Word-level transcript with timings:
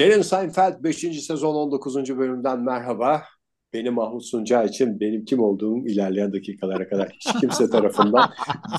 Derin 0.00 0.22
Seinfeld 0.22 0.84
5. 0.84 1.26
sezon 1.26 1.54
19. 1.54 2.18
bölümden 2.18 2.60
merhaba. 2.60 3.22
Benim 3.72 3.94
Mahmut 3.94 4.24
Sunca 4.24 4.64
için 4.64 5.00
benim 5.00 5.24
kim 5.24 5.40
olduğum 5.40 5.86
ilerleyen 5.86 6.32
dakikalara 6.32 6.88
kadar 6.88 7.08
hiç 7.08 7.40
kimse 7.40 7.70
tarafından 7.70 8.30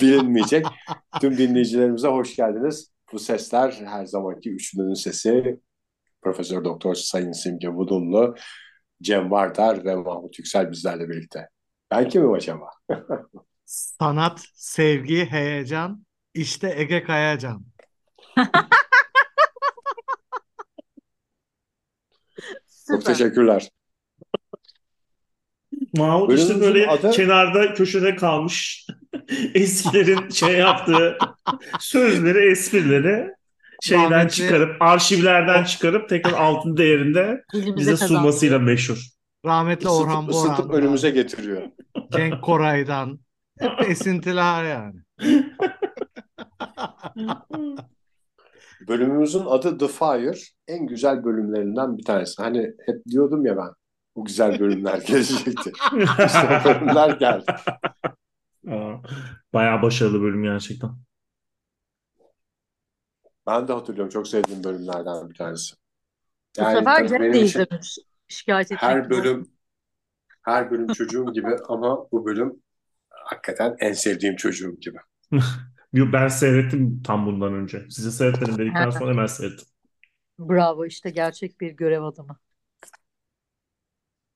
bilinmeyecek. 0.02 0.66
Tüm 1.22 1.38
dinleyicilerimize 1.38 2.08
hoş 2.08 2.36
geldiniz. 2.36 2.92
Bu 3.14 3.20
sesler 3.20 3.72
her 3.72 4.06
zamanki 4.06 4.50
üçlünün 4.50 4.94
sesi. 4.94 5.60
Profesör 6.22 6.66
Doktor 6.66 6.96
Sayın 6.96 7.32
Simge 7.32 7.70
Vudunlu, 7.70 8.36
Cem 9.02 9.32
Vardar 9.32 9.86
ve 9.86 9.96
Mahmut 9.96 10.40
Yüksel 10.40 10.72
bizlerle 10.72 11.10
birlikte. 11.10 11.50
Ben 11.92 12.10
kimim 12.10 12.34
acaba? 12.34 12.70
Sanat, 13.66 14.42
sevgi, 14.54 15.26
heyecan, 15.26 16.06
işte 16.34 16.74
Ege 16.78 17.04
Kayacan. 17.04 17.66
Çok 22.92 23.06
teşekkürler. 23.06 23.70
Mahmut 25.98 26.34
işte 26.34 26.50
Bölümümüzün 26.50 26.62
böyle 26.76 26.88
adı- 26.88 27.12
kenarda 27.12 27.74
köşede 27.74 28.16
kalmış 28.16 28.88
eskilerin 29.54 30.30
şey 30.30 30.54
yaptığı 30.58 31.18
sözleri, 31.80 32.52
esprileri 32.52 33.28
şeyden 33.82 34.12
Rahmetli- 34.12 34.30
çıkarıp, 34.32 34.82
arşivlerden 34.82 35.64
çıkarıp 35.64 36.10
tekrar 36.10 36.34
altın 36.34 36.78
değerinde 36.78 37.44
Dilimize 37.54 37.78
bize 37.78 37.92
kazandı. 37.92 38.14
sunmasıyla 38.14 38.60
meşhur. 38.60 39.06
Rahmetli 39.46 39.90
Orhan 39.90 40.24
Isıtıp, 40.30 40.36
ısıtıp 40.36 40.58
Boran'dan, 40.58 40.82
önümüze 40.82 41.10
getiriyor. 41.10 41.62
Cenk 42.12 42.42
Koray'dan. 42.44 43.20
Hep 43.60 43.90
esintiler 43.90 44.64
yani. 44.64 44.96
Bölümümüzün 48.92 49.46
adı 49.46 49.78
The 49.78 49.88
Fire. 49.88 50.34
En 50.68 50.88
güzel 50.88 51.24
bölümlerinden 51.24 51.98
bir 51.98 52.04
tanesi. 52.04 52.42
Hani 52.42 52.74
hep 52.86 53.06
diyordum 53.06 53.46
ya 53.46 53.58
ben 53.58 53.70
bu 54.16 54.26
güzel 54.26 54.60
bölümler 54.60 55.02
gelecekti. 55.08 55.72
İşte 56.26 56.62
bölümler 56.66 57.10
geldi. 57.10 57.46
Bayağı 59.54 59.82
başarılı 59.82 60.22
bölüm 60.22 60.44
gerçekten. 60.44 60.90
Ben 63.48 63.68
de 63.68 63.74
hatırlıyorum. 63.74 64.10
Çok 64.10 64.28
sevdiğim 64.28 64.64
bölümlerden 64.64 65.30
bir 65.30 65.36
tanesi. 65.36 65.76
Bu 66.58 66.62
Yani 66.62 66.78
sefer 66.78 66.98
tabii 66.98 67.10
Cem 67.10 67.22
benim 67.22 67.34
de 67.34 67.42
izlemiş. 67.42 67.98
Şikayet 68.28 68.66
etmek 68.66 68.82
her 68.82 69.10
bölüm 69.10 69.52
her 70.42 70.72
bölüm 70.72 70.88
çocuğum 70.88 71.34
gibi 71.34 71.56
ama 71.68 72.12
bu 72.12 72.26
bölüm 72.26 72.64
hakikaten 73.10 73.76
en 73.80 73.94
sevdiğim 73.94 74.36
çocuğum 74.36 74.76
gibi. 74.82 74.98
Ben 75.94 76.28
seyrettim 76.28 77.04
tam 77.04 77.26
bundan 77.26 77.54
önce. 77.54 77.86
Size 77.90 78.12
seyretmedim 78.12 78.58
dedikten 78.58 78.90
sonra 78.90 79.12
hemen 79.12 79.26
seyrettim. 79.26 79.68
Bravo 80.40 80.86
işte 80.86 81.10
gerçek 81.10 81.62
bir 81.62 81.72
görev 81.72 82.04
adamı. 82.04 82.40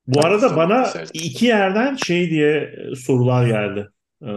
Bu 0.08 0.22
Ben 0.22 0.26
arada 0.26 0.56
bana 0.56 0.84
seyrettim. 0.84 1.14
iki 1.14 1.46
yerden 1.46 1.96
şey 1.96 2.30
diye 2.30 2.74
e, 2.92 2.96
sorular 2.96 3.48
geldi. 3.48 3.90
Ee, 4.24 4.28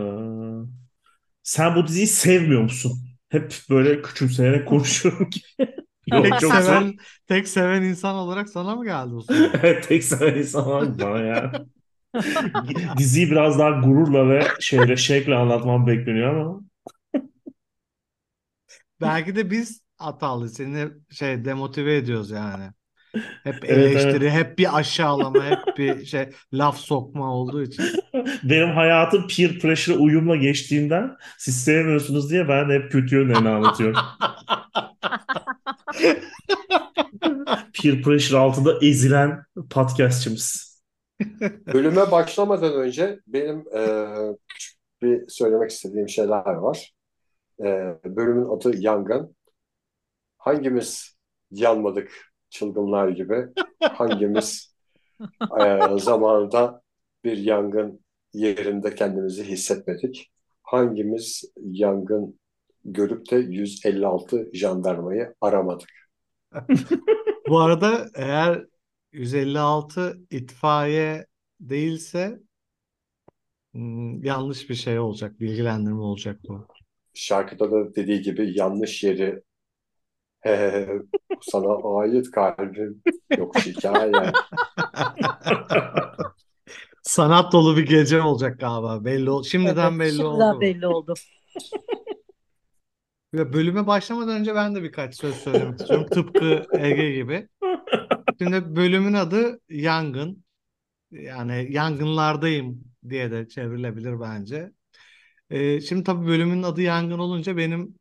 sen 1.43 1.77
bu 1.77 1.87
diziyi 1.87 2.07
sevmiyor 2.07 2.63
musun? 2.63 2.93
Hep 3.29 3.55
böyle 3.71 4.03
küçümseyerek 4.03 4.69
konuşuyorum 4.69 5.31
ki. 5.31 5.41
Yok 6.07 6.25
Tek 6.25 6.41
çok 6.41 6.63
seven, 6.63 6.97
tek 7.27 7.49
seven 7.49 7.83
insan 7.83 8.15
olarak 8.17 8.49
sana 8.49 8.77
mı 8.77 8.85
geldi 8.85 9.15
o 9.15 9.21
soru? 9.23 9.53
Tek 9.89 10.03
seven 10.05 10.35
insan 10.39 10.67
olarak 10.67 11.01
bana 11.01 11.19
ya. 11.21 11.67
Diziyi 12.97 13.31
biraz 13.31 13.59
daha 13.59 13.71
gururla 13.71 14.29
ve 14.29 14.57
şeyle 14.61 14.97
şevkle 14.97 15.35
anlatmam 15.35 15.87
bekleniyor 15.87 16.35
ama 16.37 16.61
Belki 19.01 19.37
de 19.37 19.51
biz 19.51 19.83
hatalı. 19.97 20.49
Seni 20.49 20.89
şey 21.11 21.45
demotive 21.45 21.97
ediyoruz 21.97 22.31
yani. 22.31 22.65
Hep 23.45 23.55
Evet, 23.65 23.69
eleştiri, 23.69 24.31
hep 24.31 24.59
bir 24.59 24.79
aşağılama, 24.79 25.45
hep 25.45 25.79
bir 25.79 26.05
şey 26.05 26.29
laf 26.53 26.79
sokma 26.79 27.35
olduğu 27.35 27.63
için. 27.63 27.85
benim 28.43 28.69
hayatım 28.69 29.27
peer 29.29 29.59
pressure 29.59 29.97
uyumla 29.97 30.37
geçtiğinden 30.37 31.17
siz 31.39 31.65
sevmiyorsunuz 31.65 32.31
diye 32.31 32.49
ben 32.49 32.69
de 32.69 32.75
hep 32.75 32.93
kötü 32.93 33.17
yönlerini 33.17 33.49
anlatıyorum. 33.49 34.01
Peer 37.73 38.03
pressure 38.03 38.39
altında 38.39 38.79
ezilen 38.83 39.43
podcastçımız. 39.71 40.69
Bölüme 41.75 42.11
başlamadan 42.11 42.75
önce 42.75 43.21
benim 43.27 43.59
e, 43.77 44.07
küçük 44.49 44.79
bir 45.03 45.29
söylemek 45.29 45.71
istediğim 45.71 46.09
şeyler 46.09 46.55
var. 46.55 46.93
E, 47.61 47.65
bölümün 48.05 48.57
adı 48.57 48.77
Yangın. 48.77 49.37
Hangimiz 50.39 51.17
yanmadık 51.51 52.13
çılgınlar 52.51 53.09
gibi? 53.09 53.47
Hangimiz 53.81 54.77
e, 55.61 55.79
zamanında 55.99 56.83
bir 57.25 57.39
yangın 57.39 58.01
yerinde 58.33 58.95
kendimizi 58.95 59.45
hissetmedik? 59.45 60.33
Hangimiz 60.63 61.45
yangın 61.57 62.41
görüp 62.85 63.31
de 63.31 63.37
156 63.37 64.51
jandarmayı 64.53 65.35
aramadık? 65.41 65.89
Bu 67.49 67.61
arada 67.61 68.07
eğer 68.15 68.67
156 69.13 70.19
itfaiye 70.31 71.27
değilse 71.61 72.41
hmm, 73.73 74.25
yanlış 74.25 74.71
bir 74.71 74.75
şey 74.75 74.99
olacak, 74.99 75.41
bilgilendirme 75.41 76.01
olacak 76.01 76.41
bu. 76.49 76.67
Şarkıda 77.19 77.71
da 77.71 77.95
dediği 77.95 78.21
gibi 78.21 78.59
yanlış 78.59 79.05
yeri 79.05 79.43
he, 80.41 80.89
sana 81.41 81.99
ait 82.01 82.31
kalbim 82.31 83.03
yok 83.39 83.59
şikaye. 83.59 84.13
Sanat 87.03 87.53
dolu 87.53 87.77
bir 87.77 87.87
gece 87.87 88.23
olacak 88.23 88.61
galiba. 88.61 89.05
Belli 89.05 89.31
ol 89.31 89.43
şimdiden 89.43 89.91
Evet, 89.91 90.01
belli 90.01 90.11
şimdiden 90.17 90.25
oldu. 90.25 90.57
bu. 90.57 90.61
belli 90.61 90.87
oldu. 90.87 91.15
Ve 93.35 93.53
bölüme 93.53 93.87
başlamadan 93.87 94.41
önce 94.41 94.55
ben 94.55 94.75
de 94.75 94.83
birkaç 94.83 95.17
söz 95.17 95.35
söylemek 95.35 95.81
istiyorum. 95.81 96.07
Tıpkı 96.11 96.63
Ege 96.79 97.13
gibi. 97.13 97.49
Şimdi 98.39 98.77
bölümün 98.77 99.15
adı 99.15 99.61
Yangın. 99.69 100.45
Yani 101.11 101.67
yangınlardayım 101.71 102.85
diye 103.09 103.31
de 103.31 103.49
çevrilebilir 103.49 104.21
bence. 104.21 104.73
Ee, 105.51 105.81
şimdi 105.81 106.05
tabii 106.05 106.27
bölümün 106.27 106.63
adı 106.63 106.83
Yangın 106.83 107.19
olunca 107.19 107.57
benim 107.57 107.95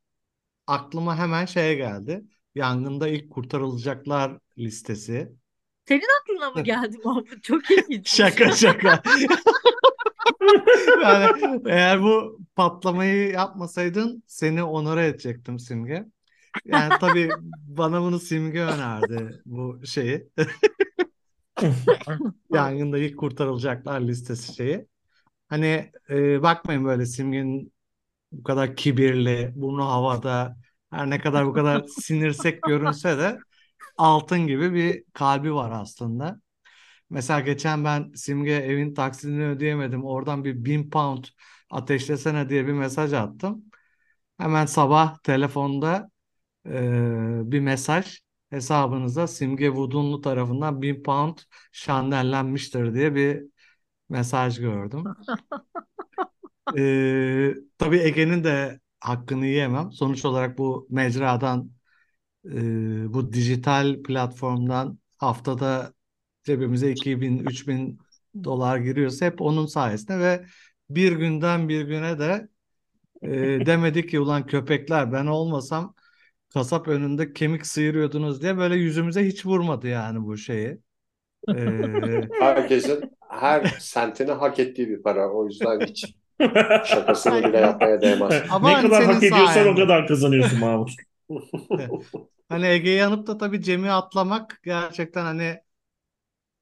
aklıma 0.68 1.18
hemen 1.18 1.46
şeye 1.46 1.76
geldi. 1.76 2.24
Yangında 2.56 3.08
ilk 3.08 3.32
kurtarılacaklar 3.32 4.40
listesi. 4.58 5.32
Senin 5.88 6.08
aklına 6.22 6.50
mı 6.52 6.64
geldi 6.64 6.98
Mahmut? 7.04 7.44
Çok 7.44 7.72
ilginç. 7.72 8.10
Şaka 8.16 8.52
şaka. 8.52 9.04
Yani 11.04 11.62
eğer 11.66 12.04
bu 12.04 12.40
patlamayı 12.56 13.32
yapmasaydın 13.32 14.24
seni 14.28 14.64
onore 14.64 15.08
edecektim 15.08 15.60
Simge. 15.60 16.06
Yani 16.66 16.94
tabii 17.02 17.30
bana 17.68 18.02
bunu 18.02 18.20
Simge 18.20 18.62
önerdi 18.62 19.42
bu 19.46 19.82
şeyi. 19.86 20.30
Yangında 22.54 22.98
ilk 22.98 23.18
kurtarılacaklar 23.18 24.02
listesi 24.02 24.56
şeyi. 24.56 24.88
Hani 25.48 25.92
e, 26.10 26.42
bakmayın 26.44 26.86
böyle 26.86 27.06
Simge'nin 27.06 27.74
bu 28.32 28.44
kadar 28.44 28.76
kibirli, 28.76 29.54
burnu 29.56 29.86
havada, 29.86 30.58
her 30.92 31.10
ne 31.10 31.20
kadar 31.22 31.48
bu 31.48 31.54
kadar 31.54 31.86
sinirsek 32.02 32.64
görünse 32.64 33.18
de 33.18 33.40
altın 33.98 34.48
gibi 34.48 34.74
bir 34.74 35.04
kalbi 35.14 35.54
var 35.56 35.72
aslında. 35.82 36.42
Mesela 37.10 37.40
geçen 37.40 37.86
ben 37.86 38.12
Simge 38.16 38.52
evin 38.54 38.94
taksidini 38.94 39.46
ödeyemedim. 39.48 40.06
Oradan 40.06 40.46
bir 40.46 40.66
bin 40.66 40.90
pound 40.90 41.26
ateşlesene 41.72 42.50
diye 42.50 42.68
bir 42.68 42.74
mesaj 42.74 43.14
attım. 43.14 43.66
Hemen 44.38 44.66
sabah 44.66 45.18
telefonda 45.24 46.12
e, 46.68 46.72
bir 47.52 47.60
mesaj 47.60 48.20
hesabınıza 48.50 49.28
Simge 49.28 49.70
Vudunlu 49.70 50.22
tarafından 50.22 50.82
bin 50.82 51.04
pound 51.04 51.38
şandellenmiştir 51.72 52.94
diye 52.94 53.16
bir 53.16 53.44
mesaj 54.10 54.60
gördüm. 54.60 55.04
E, 56.78 57.54
tabii 57.78 57.98
Ege'nin 57.98 58.44
de 58.44 58.80
hakkını 59.00 59.46
yiyemem. 59.46 59.92
Sonuç 59.92 60.26
olarak 60.26 60.58
bu 60.58 60.88
mecradan 60.90 61.72
e, 62.46 63.14
bu 63.14 63.34
dijital 63.34 64.04
platformdan 64.04 65.00
haftada 65.18 65.94
cebimize 66.44 66.92
2000 66.92 67.40
3000 67.40 68.00
dolar 68.44 68.78
giriyorsa 68.78 69.26
hep 69.26 69.42
onun 69.42 69.66
sayesinde 69.66 70.20
ve 70.20 70.46
bir 70.90 71.12
günden 71.12 71.70
bir 71.70 71.82
güne 71.82 72.20
de 72.20 72.50
e, 73.22 73.30
demedik 73.66 74.10
ki 74.10 74.20
ulan 74.20 74.48
köpekler 74.48 75.14
ben 75.14 75.26
olmasam 75.26 75.96
kasap 76.54 76.88
önünde 76.88 77.34
kemik 77.34 77.68
sıyırıyordunuz 77.68 78.42
diye 78.42 78.58
böyle 78.58 78.76
yüzümüze 78.76 79.28
hiç 79.28 79.46
vurmadı 79.46 79.88
yani 79.88 80.24
bu 80.24 80.38
şeyi. 80.38 80.80
E, 81.50 81.56
Herkesin 82.40 83.17
her 83.42 83.76
sentini 83.80 84.32
hak 84.32 84.60
ettiği 84.60 84.90
bir 84.90 85.04
para. 85.04 85.30
O 85.34 85.46
yüzden 85.46 85.82
hiç 85.82 86.16
şakasını 86.84 87.44
bile 87.44 87.58
yapmaya 87.58 88.02
değmez. 88.02 88.44
Ama 88.50 88.70
Ne 88.70 88.74
hani 88.74 88.90
kadar 88.90 89.04
hak 89.06 89.24
ediyorsan 89.24 89.68
o 89.68 89.76
sayende. 89.76 89.76
kadar 89.76 90.08
kazanıyorsun 90.08 90.60
Mahmut. 90.60 90.92
Hani 92.50 92.66
Ege'yi 92.68 92.98
yanıp 92.98 93.28
da 93.28 93.38
tabii 93.38 93.62
Cem'i 93.62 93.92
atlamak 93.92 94.60
gerçekten 94.64 95.24
hani 95.26 95.62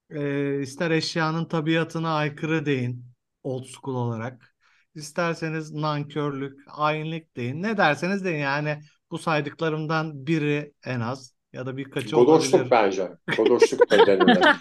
e, 0.09 0.59
ister 0.61 0.91
eşyanın 0.91 1.45
tabiatına 1.45 2.15
aykırı 2.15 2.65
deyin 2.65 3.05
old 3.43 3.65
school 3.65 3.95
olarak. 3.95 4.55
İsterseniz 4.95 5.71
nankörlük, 5.73 6.67
hainlik 6.67 7.35
deyin. 7.37 7.63
Ne 7.63 7.77
derseniz 7.77 8.25
deyin 8.25 8.37
yani 8.39 8.79
bu 9.11 9.17
saydıklarımdan 9.17 10.27
biri 10.27 10.73
en 10.85 10.99
az 10.99 11.35
ya 11.53 11.65
da 11.65 11.77
birkaçı 11.77 12.15
Godoşluk 12.15 12.53
olabilir. 12.53 12.71
bence. 12.71 13.09
Godoşluk 13.37 13.91
da. 13.91 14.57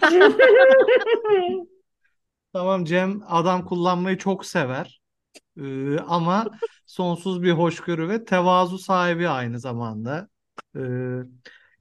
Tamam 2.55 2.85
Cem 2.85 3.21
adam 3.27 3.65
kullanmayı 3.65 4.17
çok 4.17 4.45
sever. 4.45 5.01
Ee, 5.57 5.97
ama 5.99 6.45
sonsuz 6.85 7.43
bir 7.43 7.51
hoşgörü 7.51 8.09
ve 8.09 8.25
tevazu 8.25 8.77
sahibi 8.77 9.29
aynı 9.29 9.59
zamanda. 9.59 10.27
Ee, 10.75 10.79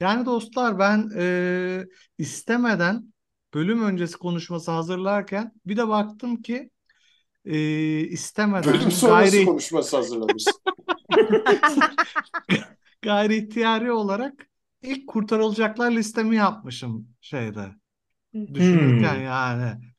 yani 0.01 0.27
dostlar 0.27 0.79
ben 0.79 1.11
e, 1.17 1.87
istemeden 2.19 3.13
bölüm 3.55 3.85
öncesi 3.85 4.19
konuşması 4.19 4.71
hazırlarken 4.71 5.53
bir 5.67 5.77
de 5.77 5.89
baktım 5.89 6.43
ki 6.43 6.71
e, 7.45 7.59
istemeden 8.01 8.75
Bölüm 8.75 8.91
sonrası 8.91 9.33
gayri 9.33 9.47
konuşması 9.47 9.97
hazırlamış. 9.97 10.45
gayri 13.03 13.37
ihtiyari 13.37 13.93
olarak 13.93 14.47
ilk 14.83 15.09
kurtarılacaklar 15.09 15.91
listemi 15.91 16.37
yapmışım 16.37 17.09
şeyde 17.21 17.75
düşünürken 18.55 19.17
Hmm. 19.17 19.25
yani. 19.25 19.94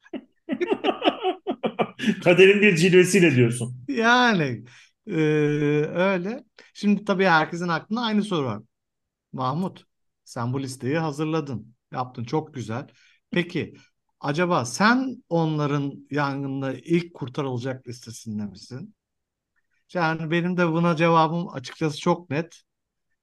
Kaderin 2.23 2.61
bir 2.61 2.75
cilvesiyle 2.75 3.35
diyorsun. 3.35 3.75
Yani 3.87 4.63
e, 5.07 5.11
öyle. 5.95 6.43
Şimdi 6.73 7.05
tabii 7.05 7.25
herkesin 7.25 7.67
aklında 7.67 8.01
aynı 8.01 8.23
soru 8.23 8.45
var. 8.45 8.61
Mahmut, 9.33 9.85
sen 10.25 10.53
bu 10.53 10.61
listeyi 10.63 10.97
hazırladın. 10.97 11.75
Yaptın 11.93 12.23
çok 12.23 12.53
güzel. 12.53 12.87
Peki 13.31 13.75
acaba 14.19 14.65
sen 14.65 15.23
onların 15.29 16.07
yangında 16.11 16.73
ilk 16.73 17.13
kurtarılacak 17.13 17.87
listesinde 17.87 18.45
misin? 18.45 18.95
Yani 19.93 20.31
benim 20.31 20.57
de 20.57 20.71
buna 20.71 20.95
cevabım 20.95 21.49
açıkçası 21.53 21.99
çok 21.99 22.29
net. 22.29 22.61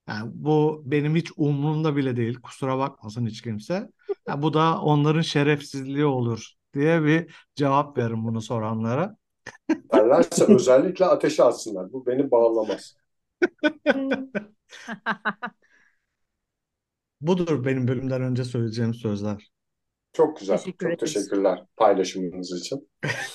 Yani 0.08 0.30
bu 0.34 0.82
benim 0.86 1.16
hiç 1.16 1.32
umurumda 1.36 1.96
bile 1.96 2.16
değil. 2.16 2.40
Kusura 2.42 2.78
bakmasın 2.78 3.26
hiç 3.26 3.42
kimse. 3.42 3.88
Ya 4.28 4.42
bu 4.42 4.54
da 4.54 4.80
onların 4.82 5.22
şerefsizliği 5.22 6.04
olur 6.06 6.54
diye 6.74 7.02
bir 7.04 7.34
cevap 7.54 7.98
veririm 7.98 8.24
bunu 8.24 8.40
soranlara. 8.42 9.16
Derlerse 9.92 10.44
özellikle 10.44 11.04
ateşe 11.06 11.44
atsınlar. 11.44 11.92
Bu 11.92 12.06
beni 12.06 12.30
bağlamaz. 12.30 12.96
Budur 17.20 17.64
benim 17.64 17.88
bölümden 17.88 18.22
önce 18.22 18.44
söyleyeceğim 18.44 18.94
sözler. 18.94 19.52
Çok 20.12 20.40
güzel. 20.40 20.58
Teşekkür 20.58 20.78
Çok 20.78 20.90
ederiz. 20.90 20.98
teşekkürler 20.98 21.64
paylaşımınız 21.76 22.52
için. 22.60 22.88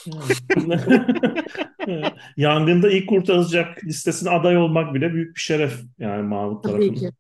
Yangında 2.38 2.92
ilk 2.92 3.10
kurtarılacak 3.10 3.84
listesine 3.84 4.30
aday 4.30 4.58
olmak 4.58 4.94
bile 4.94 5.14
büyük 5.14 5.36
bir 5.36 5.42
şeref 5.42 5.82
yani 6.00 6.24
Mahmut 6.24 6.64
Tabii 6.64 6.68
tarafından. 6.68 6.94
ki. 6.94 7.12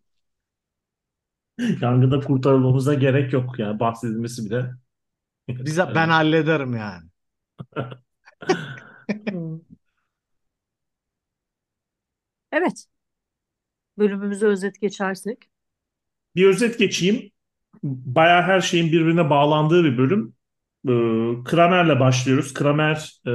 Yangında 1.81 2.19
kurtarılmamıza 2.19 2.93
gerek 2.93 3.33
yok 3.33 3.59
yani 3.59 3.79
bahsedilmesi 3.79 4.45
bile. 4.45 4.65
Bize, 5.47 5.85
ben 5.95 6.09
hallederim 6.09 6.75
yani. 6.75 7.09
Evet. 12.51 12.87
Bölümümüzü 13.97 14.47
özet 14.47 14.81
geçersek. 14.81 15.49
Bir 16.35 16.45
özet 16.47 16.79
geçeyim. 16.79 17.31
Bayağı 17.83 18.41
her 18.41 18.61
şeyin 18.61 18.91
birbirine 18.91 19.29
bağlandığı 19.29 19.83
bir 19.83 19.97
bölüm. 19.97 20.33
Ee, 20.87 21.43
Kramer'le 21.45 21.99
başlıyoruz. 21.99 22.53
Kramer 22.53 23.21
e, 23.27 23.31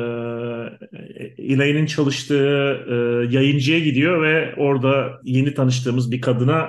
Elaine'in 1.38 1.86
çalıştığı 1.86 2.84
e, 2.90 2.94
yayıncıya 3.36 3.78
gidiyor 3.78 4.22
ve 4.22 4.54
orada 4.56 5.20
yeni 5.24 5.54
tanıştığımız 5.54 6.12
bir 6.12 6.20
kadına 6.20 6.68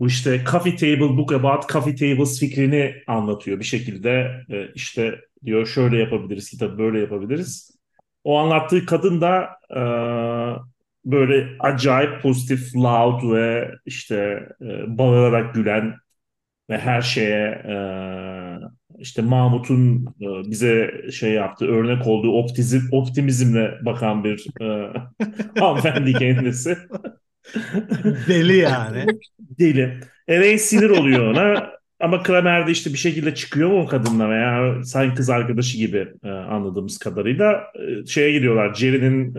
bu 0.00 0.06
işte 0.06 0.44
coffee 0.50 0.76
table 0.76 1.16
book 1.16 1.32
about 1.32 1.68
coffee 1.68 1.94
tables 1.94 2.40
fikrini 2.40 2.94
anlatıyor 3.06 3.58
bir 3.58 3.64
şekilde. 3.64 4.44
E, 4.50 4.72
işte 4.74 5.20
diyor 5.44 5.66
şöyle 5.66 5.98
yapabiliriz 5.98 6.50
kitabı 6.50 6.78
böyle 6.78 7.00
yapabiliriz. 7.00 7.78
O 8.24 8.38
anlattığı 8.38 8.86
kadın 8.86 9.20
da 9.20 9.48
e, 9.70 9.80
böyle 11.04 11.48
acayip 11.60 12.22
pozitif, 12.22 12.76
loud 12.76 13.32
ve 13.32 13.70
işte 13.86 14.48
e, 14.62 14.98
bağırarak 14.98 15.54
gülen 15.54 15.94
ve 16.70 16.78
her 16.78 17.02
şeye 17.02 17.48
e, 17.48 17.76
işte 18.98 19.22
Mahmut'un 19.22 20.06
e, 20.20 20.50
bize 20.50 20.90
şey 21.12 21.32
yaptığı 21.32 21.66
örnek 21.66 22.06
olduğu 22.06 22.32
optizm, 22.32 22.80
optimizmle 22.92 23.78
bakan 23.84 24.24
bir 24.24 24.46
e, 24.60 24.92
hanımefendi 25.60 26.12
kendisi. 26.12 26.78
Deli 28.28 28.56
yani. 28.56 29.06
Deli. 29.58 30.00
Elaine 30.28 30.58
sinir 30.58 30.90
oluyor 30.90 31.26
ona. 31.26 31.70
Ama 32.00 32.22
Kramer 32.22 32.66
de 32.66 32.70
işte 32.70 32.92
bir 32.92 32.98
şekilde 32.98 33.34
çıkıyor 33.34 33.70
mu 33.70 33.80
o 33.82 33.86
kadınla 33.86 34.30
veya 34.30 34.84
sanki 34.84 35.14
kız 35.14 35.30
arkadaşı 35.30 35.76
gibi 35.76 36.08
e, 36.24 36.28
anladığımız 36.28 36.98
kadarıyla 36.98 37.64
e, 37.74 38.06
şeye 38.06 38.32
gidiyorlar. 38.32 38.74
Jerry'nin 38.74 39.34
e, 39.34 39.38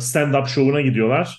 stand-up 0.00 0.48
şovuna 0.48 0.80
gidiyorlar. 0.80 1.38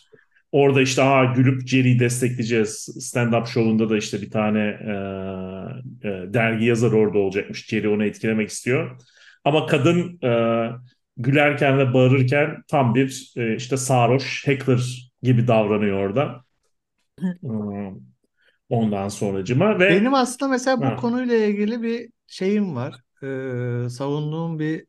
Orada 0.51 0.81
işte 0.81 1.03
aa 1.03 1.25
gülüp 1.25 1.67
Jerry'i 1.67 1.99
destekleyeceğiz. 1.99 2.89
Stand-up 2.99 3.47
şovunda 3.47 3.89
da 3.89 3.97
işte 3.97 4.21
bir 4.21 4.31
tane 4.31 4.59
e, 4.59 4.93
e, 6.07 6.33
dergi 6.33 6.65
yazarı 6.65 6.95
orada 6.95 7.17
olacakmış. 7.17 7.67
Jerry 7.67 7.87
onu 7.89 8.05
etkilemek 8.05 8.49
istiyor. 8.49 9.01
Ama 9.43 9.65
kadın 9.65 10.19
e, 10.23 10.31
gülerken 11.17 11.77
ve 11.77 11.93
bağırırken 11.93 12.63
tam 12.67 12.95
bir 12.95 13.33
e, 13.37 13.55
işte 13.55 13.77
sarhoş, 13.77 14.47
hacker 14.47 15.11
gibi 15.23 15.47
davranıyor 15.47 15.97
orada. 15.97 16.43
Hmm. 17.41 18.10
Ondan 18.71 19.09
sonracıma 19.09 19.79
ve 19.79 19.89
Benim 19.89 20.13
aslında 20.13 20.51
mesela 20.51 20.83
bu 20.83 20.95
Ha. 20.95 20.95
konuyla 20.95 21.35
ilgili 21.37 21.81
bir 21.81 22.09
şeyim 22.27 22.75
var. 22.75 23.01
Ee, 23.23 23.89
savunduğum 23.89 24.59
bir 24.59 24.87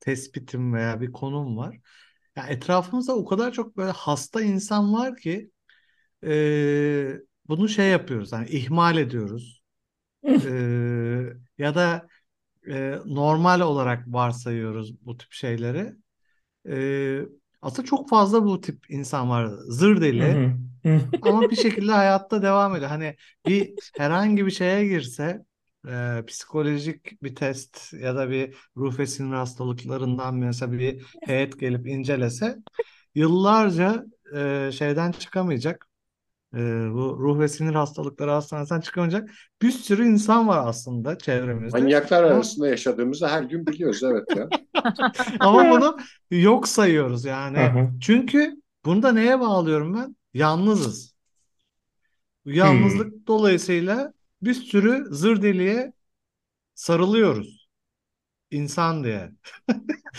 tespitim 0.00 0.74
veya 0.74 1.00
bir 1.00 1.12
konum 1.12 1.56
var. 1.56 1.76
Ya 2.36 2.46
etrafımızda 2.46 3.16
o 3.16 3.24
kadar 3.24 3.52
çok 3.52 3.76
böyle 3.76 3.90
hasta 3.90 4.42
insan 4.42 4.92
var 4.94 5.16
ki 5.16 5.50
e, 6.24 7.12
bunu 7.48 7.68
şey 7.68 7.90
yapıyoruz. 7.90 8.32
Hani 8.32 8.48
ihmal 8.50 8.98
ediyoruz. 8.98 9.62
E, 10.44 10.48
ya 11.58 11.74
da 11.74 12.08
e, 12.68 12.98
normal 13.06 13.60
olarak 13.60 14.04
varsayıyoruz 14.08 15.06
bu 15.06 15.16
tip 15.18 15.32
şeyleri. 15.32 15.92
E, 16.68 17.22
aslında 17.62 17.86
çok 17.88 18.08
fazla 18.08 18.44
bu 18.44 18.60
tip 18.60 18.90
insan 18.90 19.30
var. 19.30 19.50
Zır 19.68 20.00
deli. 20.00 20.42
Ama 21.20 21.50
bir 21.50 21.56
şekilde 21.56 21.92
hayatta 21.92 22.42
devam 22.42 22.76
ediyor. 22.76 22.90
Hani 22.90 23.16
bir 23.46 23.74
herhangi 23.92 24.46
bir 24.46 24.50
şeye 24.50 24.86
girse 24.88 25.44
e, 25.88 26.24
psikolojik 26.26 27.22
bir 27.22 27.34
test 27.34 27.92
ya 27.92 28.16
da 28.16 28.30
bir 28.30 28.56
ruh 28.76 28.98
ve 28.98 29.06
sinir 29.06 29.34
hastalıklarından 29.34 30.34
mesela 30.36 30.72
bir 30.72 31.02
heyet 31.26 31.60
gelip 31.60 31.86
incelese 31.86 32.58
yıllarca 33.14 34.04
e, 34.36 34.70
şeyden 34.72 35.12
çıkamayacak. 35.12 35.89
E, 36.54 36.58
bu 36.92 37.18
ruh 37.20 37.38
ve 37.38 37.48
sinir 37.48 37.74
hastalıkları 37.74 38.30
hastanesinden 38.30 38.80
çıkamayacak 38.80 39.30
bir 39.62 39.70
sürü 39.70 40.06
insan 40.06 40.48
var 40.48 40.68
aslında 40.68 41.18
çevremizde. 41.18 41.82
Manyaklar 41.82 42.22
Ama, 42.26 42.34
arasında 42.34 42.68
yaşadığımızı 42.68 43.26
her 43.28 43.42
gün 43.42 43.66
biliyoruz 43.66 44.02
evet 44.02 44.34
ya. 44.34 44.52
ama 45.40 45.68
bunu 45.70 45.96
yok 46.30 46.68
sayıyoruz 46.68 47.24
yani. 47.24 47.74
hı. 47.74 47.90
Çünkü 48.00 48.62
bunu 48.84 49.02
da 49.02 49.12
neye 49.12 49.40
bağlıyorum 49.40 49.94
ben? 49.94 50.16
Yalnızız. 50.34 51.14
Bu 52.44 52.50
Hmm. 52.62 53.00
yalnızlık 53.00 53.26
dolayısıyla 53.26 54.12
bir 54.42 54.54
sürü 54.54 55.04
zır 55.14 55.42
deliye 55.42 55.92
sarılıyoruz. 56.74 57.68
İnsan 58.52 59.04
diye. 59.04 59.32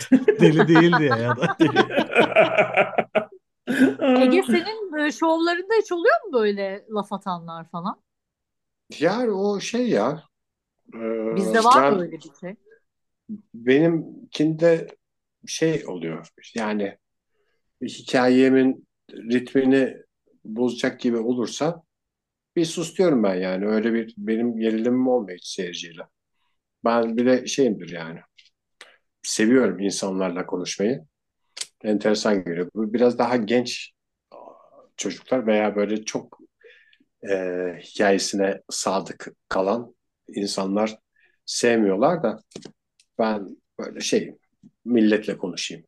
Deli 0.40 0.68
değil 0.68 0.98
diye 0.98 1.10
ya 1.14 1.36
da. 1.36 1.56
Ege 4.22 4.42
senin 4.42 5.06
e, 5.06 5.12
şovlarında 5.12 5.74
hiç 5.82 5.92
oluyor 5.92 6.14
mu 6.26 6.32
böyle 6.32 6.84
laf 6.90 7.12
atanlar 7.12 7.68
falan? 7.68 8.02
Yani 9.00 9.30
o 9.30 9.60
şey 9.60 9.88
ya. 9.90 10.22
e, 10.94 11.36
Bizde 11.36 11.64
var 11.64 11.90
mı 11.90 12.02
öyle 12.02 12.12
bir 12.12 12.30
şey? 12.40 12.56
benimkinde 13.54 14.88
şey 15.46 15.86
oluyor. 15.86 16.28
Yani 16.54 16.98
hikayemin 17.82 18.86
ritmini 19.12 19.96
bozacak 20.44 21.00
gibi 21.00 21.16
olursa 21.16 21.82
bir 22.56 22.64
sus 22.64 22.98
diyorum 22.98 23.22
ben 23.22 23.34
yani. 23.34 23.66
Öyle 23.66 23.94
bir 23.94 24.14
benim 24.18 24.58
gerilimim 24.58 25.08
olmuyor 25.08 25.38
hiç 25.38 25.46
seyirciyle. 25.46 26.02
Ben 26.84 27.16
bir 27.16 27.26
de 27.26 27.46
şeyimdir 27.46 27.88
yani. 27.88 28.20
Seviyorum 29.22 29.80
insanlarla 29.80 30.46
konuşmayı. 30.46 31.04
Enteresan 31.84 32.44
geliyor. 32.44 32.70
Biraz 32.74 33.18
daha 33.18 33.36
genç 33.36 33.92
çocuklar 34.96 35.46
veya 35.46 35.76
böyle 35.76 36.04
çok 36.04 36.38
e, 37.30 37.34
hikayesine 37.82 38.62
sadık 38.70 39.28
kalan 39.48 39.94
insanlar 40.28 40.98
sevmiyorlar 41.46 42.22
da 42.22 42.38
ben 43.18 43.56
böyle 43.78 44.00
şey 44.00 44.38
milletle 44.84 45.38
konuşayım. 45.38 45.84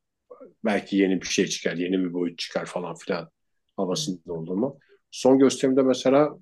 Belki 0.64 0.96
yeni 0.96 1.20
bir 1.20 1.26
şey 1.26 1.46
çıkar, 1.46 1.74
yeni 1.74 1.98
bir 1.98 2.12
boyut 2.12 2.38
çıkar 2.38 2.66
falan 2.66 2.94
filan 2.94 3.30
havasında 3.76 4.32
olduğumu. 4.32 4.78
Son 5.10 5.38
gösterimde 5.38 5.82
mesela 5.82 6.38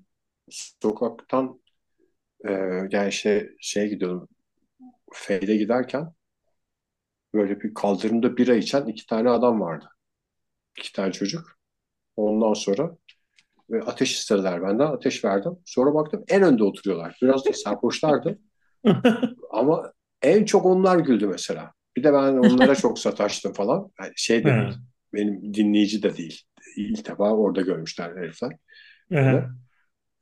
sokaktan 0.49 1.61
e, 2.47 2.51
yani 2.91 3.09
işte 3.09 3.49
şeye 3.59 3.87
gidiyordum 3.87 4.27
Feyde 5.13 5.55
giderken 5.57 6.13
böyle 7.33 7.61
bir 7.61 7.73
kaldırımda 7.73 8.37
bira 8.37 8.55
içen 8.55 8.85
iki 8.85 9.05
tane 9.05 9.29
adam 9.29 9.61
vardı. 9.61 9.85
İki 10.79 10.93
tane 10.93 11.11
çocuk. 11.11 11.59
Ondan 12.15 12.53
sonra 12.53 12.97
ve 13.69 13.81
ateş 13.81 14.19
istediler 14.19 14.63
benden. 14.63 14.85
Ateş 14.85 15.25
verdim. 15.25 15.51
Sonra 15.65 15.93
baktım 15.93 16.23
en 16.27 16.43
önde 16.43 16.63
oturuyorlar. 16.63 17.17
Biraz 17.21 17.45
da 17.45 17.53
sarhoşlardı. 17.53 18.39
Ama 19.51 19.93
en 20.21 20.45
çok 20.45 20.65
onlar 20.65 20.99
güldü 20.99 21.27
mesela. 21.27 21.71
Bir 21.97 22.03
de 22.03 22.13
ben 22.13 22.33
onlara 22.33 22.75
çok 22.75 22.99
sataştım 22.99 23.53
falan. 23.53 23.91
Yani 24.01 24.11
şey 24.15 24.43
de 24.43 24.53
değil. 24.53 24.77
Benim 25.13 25.53
dinleyici 25.53 26.03
de 26.03 26.17
değil. 26.17 26.41
İlk 26.77 27.09
defa 27.09 27.31
orada 27.31 27.61
görmüşler 27.61 28.15
herifler. 28.17 28.57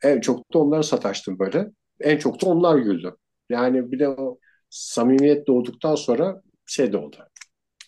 En 0.04 0.22
çok 0.22 0.54
da 0.54 0.60
onlara 0.60 0.84
sataştım 0.84 1.40
böyle. 1.40 1.68
En 2.00 2.18
çok 2.18 2.42
da 2.42 2.46
onlar 2.46 2.78
güldü. 2.78 3.16
Yani 3.50 3.92
bir 3.92 4.00
de 4.00 4.10
o 4.10 4.40
samimiyet 4.70 5.48
doğduktan 5.48 5.96
sonra 5.96 6.42
şey 6.72 6.94
de 6.94 6.98
oldu. 6.98 7.18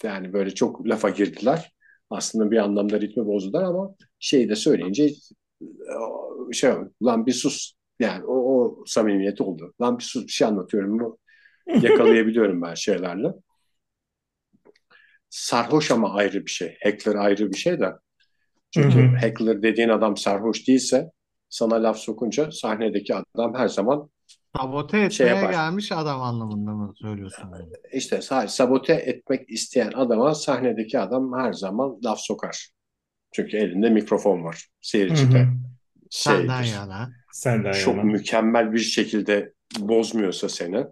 Yani 0.03 0.33
böyle 0.33 0.49
çok 0.55 0.87
lafa 0.87 1.09
girdiler. 1.09 1.73
Aslında 2.09 2.51
bir 2.51 2.57
anlamda 2.57 3.01
ritmi 3.01 3.25
bozdular 3.25 3.63
ama 3.63 3.95
şeyi 4.19 4.49
de 4.49 4.55
söyleyince 4.55 5.09
e, 5.61 6.53
şey 6.53 6.71
lan 7.03 7.25
bir 7.25 7.31
sus. 7.31 7.73
Yani 7.99 8.25
o, 8.25 8.33
o 8.33 8.83
samimiyet 8.85 9.41
oldu. 9.41 9.73
Lan 9.81 9.99
bir 9.99 10.03
sus 10.03 10.27
bir 10.27 10.31
şey 10.31 10.47
anlatıyorum. 10.47 10.99
Bu 10.99 11.17
yakalayabiliyorum 11.81 12.61
ben 12.61 12.73
şeylerle. 12.73 13.27
Sarhoş 15.29 15.91
ama 15.91 16.13
ayrı 16.13 16.45
bir 16.45 16.51
şey. 16.51 16.77
Heckler 16.79 17.15
ayrı 17.15 17.51
bir 17.51 17.57
şey 17.57 17.79
de. 17.79 17.93
Çünkü 18.71 18.99
Hı 18.99 19.11
hı. 19.11 19.17
heckler 19.17 19.63
dediğin 19.63 19.89
adam 19.89 20.17
sarhoş 20.17 20.67
değilse 20.67 21.11
sana 21.49 21.83
laf 21.83 21.97
sokunca 21.97 22.51
sahnedeki 22.51 23.15
adam 23.15 23.55
her 23.55 23.67
zaman 23.67 24.09
Sabote 24.57 24.97
etmeye 24.99 25.13
Şey 25.13 25.27
yapar. 25.27 25.51
gelmiş 25.51 25.91
adam 25.91 26.21
anlamında 26.21 26.71
mı 26.71 26.93
söylüyorsun? 26.95 27.51
yani? 27.53 27.69
işte 27.93 28.15
sa- 28.15 28.47
sabote 28.47 28.93
etmek 28.93 29.49
isteyen 29.51 29.91
adama 29.95 30.35
sahnedeki 30.35 30.99
adam 30.99 31.33
her 31.39 31.53
zaman 31.53 31.99
laf 32.05 32.19
sokar. 32.19 32.69
Çünkü 33.31 33.57
elinde 33.57 33.89
mikrofon 33.89 34.43
var. 34.43 34.69
Seyirci 34.81 35.31
de 35.31 35.39
hı. 35.39 35.47
Senden 36.09 36.63
yana. 36.63 37.13
Senden 37.31 37.77
Çok 37.77 37.95
yana. 37.95 38.03
mükemmel 38.03 38.73
bir 38.73 38.79
şekilde 38.79 39.53
bozmuyorsa 39.79 40.49
seni 40.49 40.85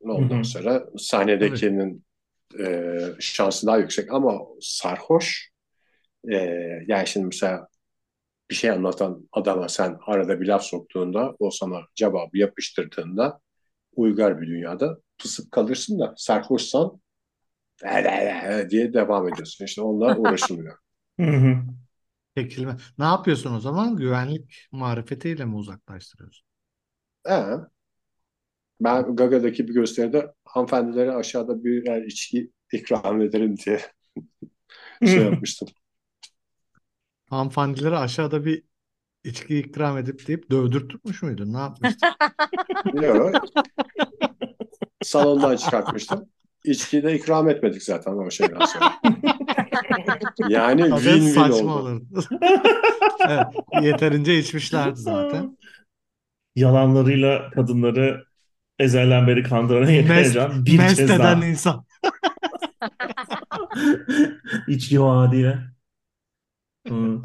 ondan 0.00 0.28
Hı 0.36 0.38
hı. 0.38 0.42
sonra 0.42 0.86
sahnedekinin 0.98 2.04
e, 2.60 2.98
şansı 3.20 3.66
daha 3.66 3.78
yüksek 3.78 4.12
ama 4.12 4.40
sarhoş 4.60 5.50
e, 6.32 6.36
yani 6.88 7.06
şimdi 7.08 7.26
mesela 7.26 7.68
bir 8.54 8.58
şey 8.58 8.70
anlatan 8.70 9.28
adama 9.32 9.68
sen 9.68 9.98
arada 10.06 10.40
bir 10.40 10.46
laf 10.46 10.62
soktuğunda 10.62 11.34
o 11.38 11.50
sana 11.50 11.80
cevabı 11.94 12.38
yapıştırdığında 12.38 13.40
uygar 13.96 14.40
bir 14.40 14.46
dünyada 14.46 14.98
pısıp 15.18 15.52
kalırsın 15.52 15.98
da 16.00 16.14
sarhoşsan 16.16 17.00
diye 18.70 18.94
devam 18.94 19.28
ediyorsun. 19.28 19.64
İşte 19.64 19.82
onunla 19.82 20.14
uğraşılmıyor. 20.16 20.78
Hı 21.20 21.26
hı. 21.26 21.56
Çekilme. 22.36 22.76
Ne 22.98 23.04
yapıyorsun 23.04 23.54
o 23.54 23.60
zaman? 23.60 23.96
Güvenlik 23.96 24.68
marifetiyle 24.72 25.44
mi 25.44 25.56
uzaklaştırıyorsun? 25.56 26.46
He. 27.26 27.64
Ben 28.80 29.16
Gaga'daki 29.16 29.68
bir 29.68 29.74
gösteride 29.74 30.34
hanımefendilere 30.44 31.12
aşağıda 31.12 31.64
birer 31.64 32.02
içki 32.02 32.50
ikram 32.72 33.22
ederim 33.22 33.56
diye 33.66 33.80
şey 35.04 35.24
yapmıştım. 35.24 35.68
Hanımefendilere 37.30 37.96
aşağıda 37.96 38.44
bir 38.44 38.62
içki 39.24 39.58
ikram 39.58 39.98
edip 39.98 40.26
deyip 40.26 40.50
dövdürtmüş 40.50 41.22
müydün? 41.22 41.52
Ne 41.52 41.58
yapmıştın? 41.58 42.08
Yok. 43.02 43.34
Salondan 45.02 45.56
çıkartmıştım. 45.56 46.28
İçkiyi 46.64 47.02
de 47.02 47.14
ikram 47.14 47.48
etmedik 47.48 47.82
zaten 47.82 48.12
o 48.12 48.30
şeyden 48.30 48.64
sonra. 48.64 48.92
Yani 50.48 50.80
win-win 50.82 51.34
saçma 51.34 51.74
oldu. 51.76 51.82
olurdu. 51.82 52.24
Evet, 53.28 53.46
yeterince 53.82 54.38
içmişlerdi 54.38 55.00
zaten. 55.00 55.58
Yalanlarıyla 56.56 57.50
kadınları 57.50 58.24
ezelden 58.78 59.26
beri 59.26 59.42
kandıran 59.42 59.90
yakalayacağım. 59.90 60.66
Bir 60.66 60.78
mest 60.78 60.96
kez 60.96 61.10
eden 61.10 61.18
daha. 61.18 61.46
insan. 61.46 61.84
İçki 64.68 65.00
vaadiyle. 65.02 65.73
Hı. 66.88 67.22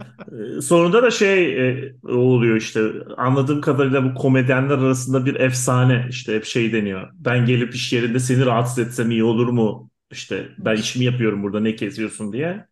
Ee, 0.58 0.62
Sonunda 0.62 1.04
da 1.04 1.12
şey 1.12 1.70
e, 1.80 1.94
oluyor 2.08 2.56
işte 2.56 2.82
anladığım 3.18 3.62
kadarıyla 3.62 4.04
bu 4.04 4.14
komedyenler 4.16 4.78
arasında 4.78 5.26
bir 5.26 5.36
efsane 5.36 6.06
işte 6.10 6.36
hep 6.36 6.46
şey 6.46 6.74
deniyor. 6.74 7.10
Ben 7.14 7.46
gelip 7.46 7.76
iş 7.76 7.94
yerinde 7.94 8.20
seni 8.20 8.46
rahatsız 8.46 8.80
etsem 8.88 9.12
iyi 9.12 9.24
olur 9.24 9.48
mu? 9.48 9.90
İşte 10.12 10.48
ben 10.58 10.76
işimi 10.76 11.06
yapıyorum 11.06 11.44
burada 11.44 11.60
ne 11.60 11.76
kesiyorsun 11.76 12.34
diye. 12.34 12.66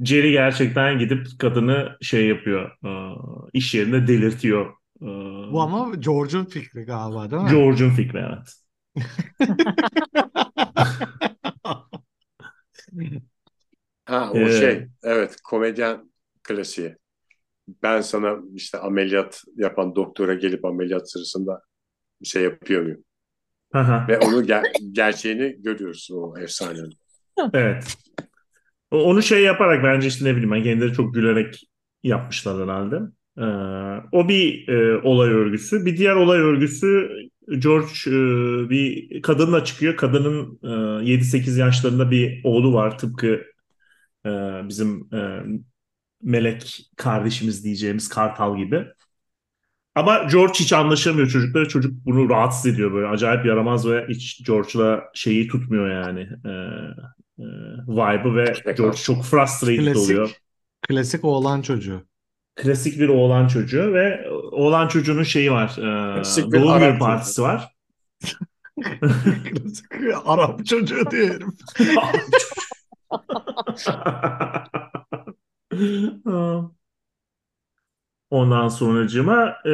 Jerry 0.00 0.32
gerçekten 0.32 0.98
gidip 0.98 1.26
kadını 1.38 1.96
şey 2.02 2.26
yapıyor 2.28 2.70
e, 2.86 2.90
iş 3.52 3.74
yerinde 3.74 4.06
delirtiyor. 4.08 4.66
E, 5.02 5.06
Bu 5.52 5.60
ama 5.62 5.94
George'un 5.94 6.44
fikri 6.44 6.84
galiba 6.84 7.30
değil 7.30 7.42
mi? 7.42 7.50
George'un 7.50 7.90
fikri 7.90 8.18
evet. 8.18 8.54
Ha 14.06 14.30
o 14.32 14.38
Ee, 14.38 14.48
şey 14.48 14.88
evet 15.02 15.36
komedyen 15.44 16.11
klasiği. 16.44 16.96
Ben 17.82 18.00
sana 18.00 18.36
işte 18.54 18.78
ameliyat 18.78 19.42
yapan 19.56 19.96
doktora 19.96 20.34
gelip 20.34 20.64
ameliyat 20.64 21.12
sırasında 21.12 21.62
bir 22.22 22.26
şey 22.26 22.42
yapıyor 22.42 22.82
muyum? 22.82 23.04
Aha, 23.72 24.06
Ve 24.08 24.18
onu 24.18 24.42
ger- 24.44 24.92
gerçeğini 24.92 25.56
görüyorsun 25.62 26.16
o 26.16 26.38
efsanenin. 26.38 26.92
evet. 27.54 27.96
Onu 28.90 29.22
şey 29.22 29.42
yaparak 29.42 29.84
bence 29.84 30.08
işte 30.08 30.24
ne 30.24 30.32
bileyim 30.32 30.50
ben 30.50 30.62
kendileri 30.62 30.92
çok 30.92 31.14
gülerek 31.14 31.60
yapmışlar 32.02 32.62
herhalde. 32.64 33.00
Ee, 33.38 33.42
o 34.12 34.28
bir 34.28 34.68
e, 34.68 34.98
olay 34.98 35.30
örgüsü. 35.30 35.86
Bir 35.86 35.96
diğer 35.96 36.14
olay 36.14 36.38
örgüsü 36.40 37.08
George 37.58 37.88
e, 38.06 38.70
bir 38.70 39.22
kadınla 39.22 39.64
çıkıyor. 39.64 39.96
Kadının 39.96 40.58
e, 41.02 41.04
7-8 41.10 41.58
yaşlarında 41.58 42.10
bir 42.10 42.40
oğlu 42.44 42.74
var. 42.74 42.98
Tıpkı 42.98 43.42
e, 44.26 44.30
bizim 44.68 45.14
e, 45.14 45.42
melek 46.22 46.90
kardeşimiz 46.96 47.64
diyeceğimiz 47.64 48.08
Kartal 48.08 48.56
gibi. 48.56 48.86
Ama 49.94 50.18
George 50.18 50.52
hiç 50.54 50.72
anlaşamıyor 50.72 51.28
çocuklara. 51.28 51.68
Çocuk 51.68 51.92
bunu 52.06 52.30
rahatsız 52.30 52.66
ediyor 52.66 52.92
böyle. 52.92 53.06
Acayip 53.06 53.46
yaramaz 53.46 53.88
ve 53.88 54.06
hiç 54.08 54.46
George'la 54.46 55.04
şeyi 55.14 55.48
tutmuyor 55.48 55.90
yani. 55.90 56.20
E, 56.20 56.50
e, 57.38 57.44
vibe'ı 57.88 58.36
ve 58.36 58.72
George 58.72 58.96
çok 58.96 59.24
frustrated 59.24 59.94
oluyor. 59.94 60.26
Klasik, 60.26 60.42
klasik 60.88 61.24
oğlan 61.24 61.62
çocuğu. 61.62 62.06
Klasik 62.56 63.00
bir 63.00 63.08
oğlan 63.08 63.48
çocuğu 63.48 63.94
ve 63.94 64.30
oğlan 64.30 64.88
çocuğunun 64.88 65.22
şeyi 65.22 65.52
var. 65.52 65.70
E, 65.78 66.14
Klasik 66.14 66.52
bir 66.52 66.60
doğum 66.62 66.78
günü 66.78 66.88
çocuğu. 66.88 66.98
partisi 66.98 67.42
var. 67.42 67.68
Klasik 69.00 69.86
Arap 70.24 70.66
çocuğu 70.66 71.10
diye 71.10 71.26
herif. 71.28 71.48
Ondan 78.30 78.68
sonracığıma 78.68 79.56
e, 79.66 79.72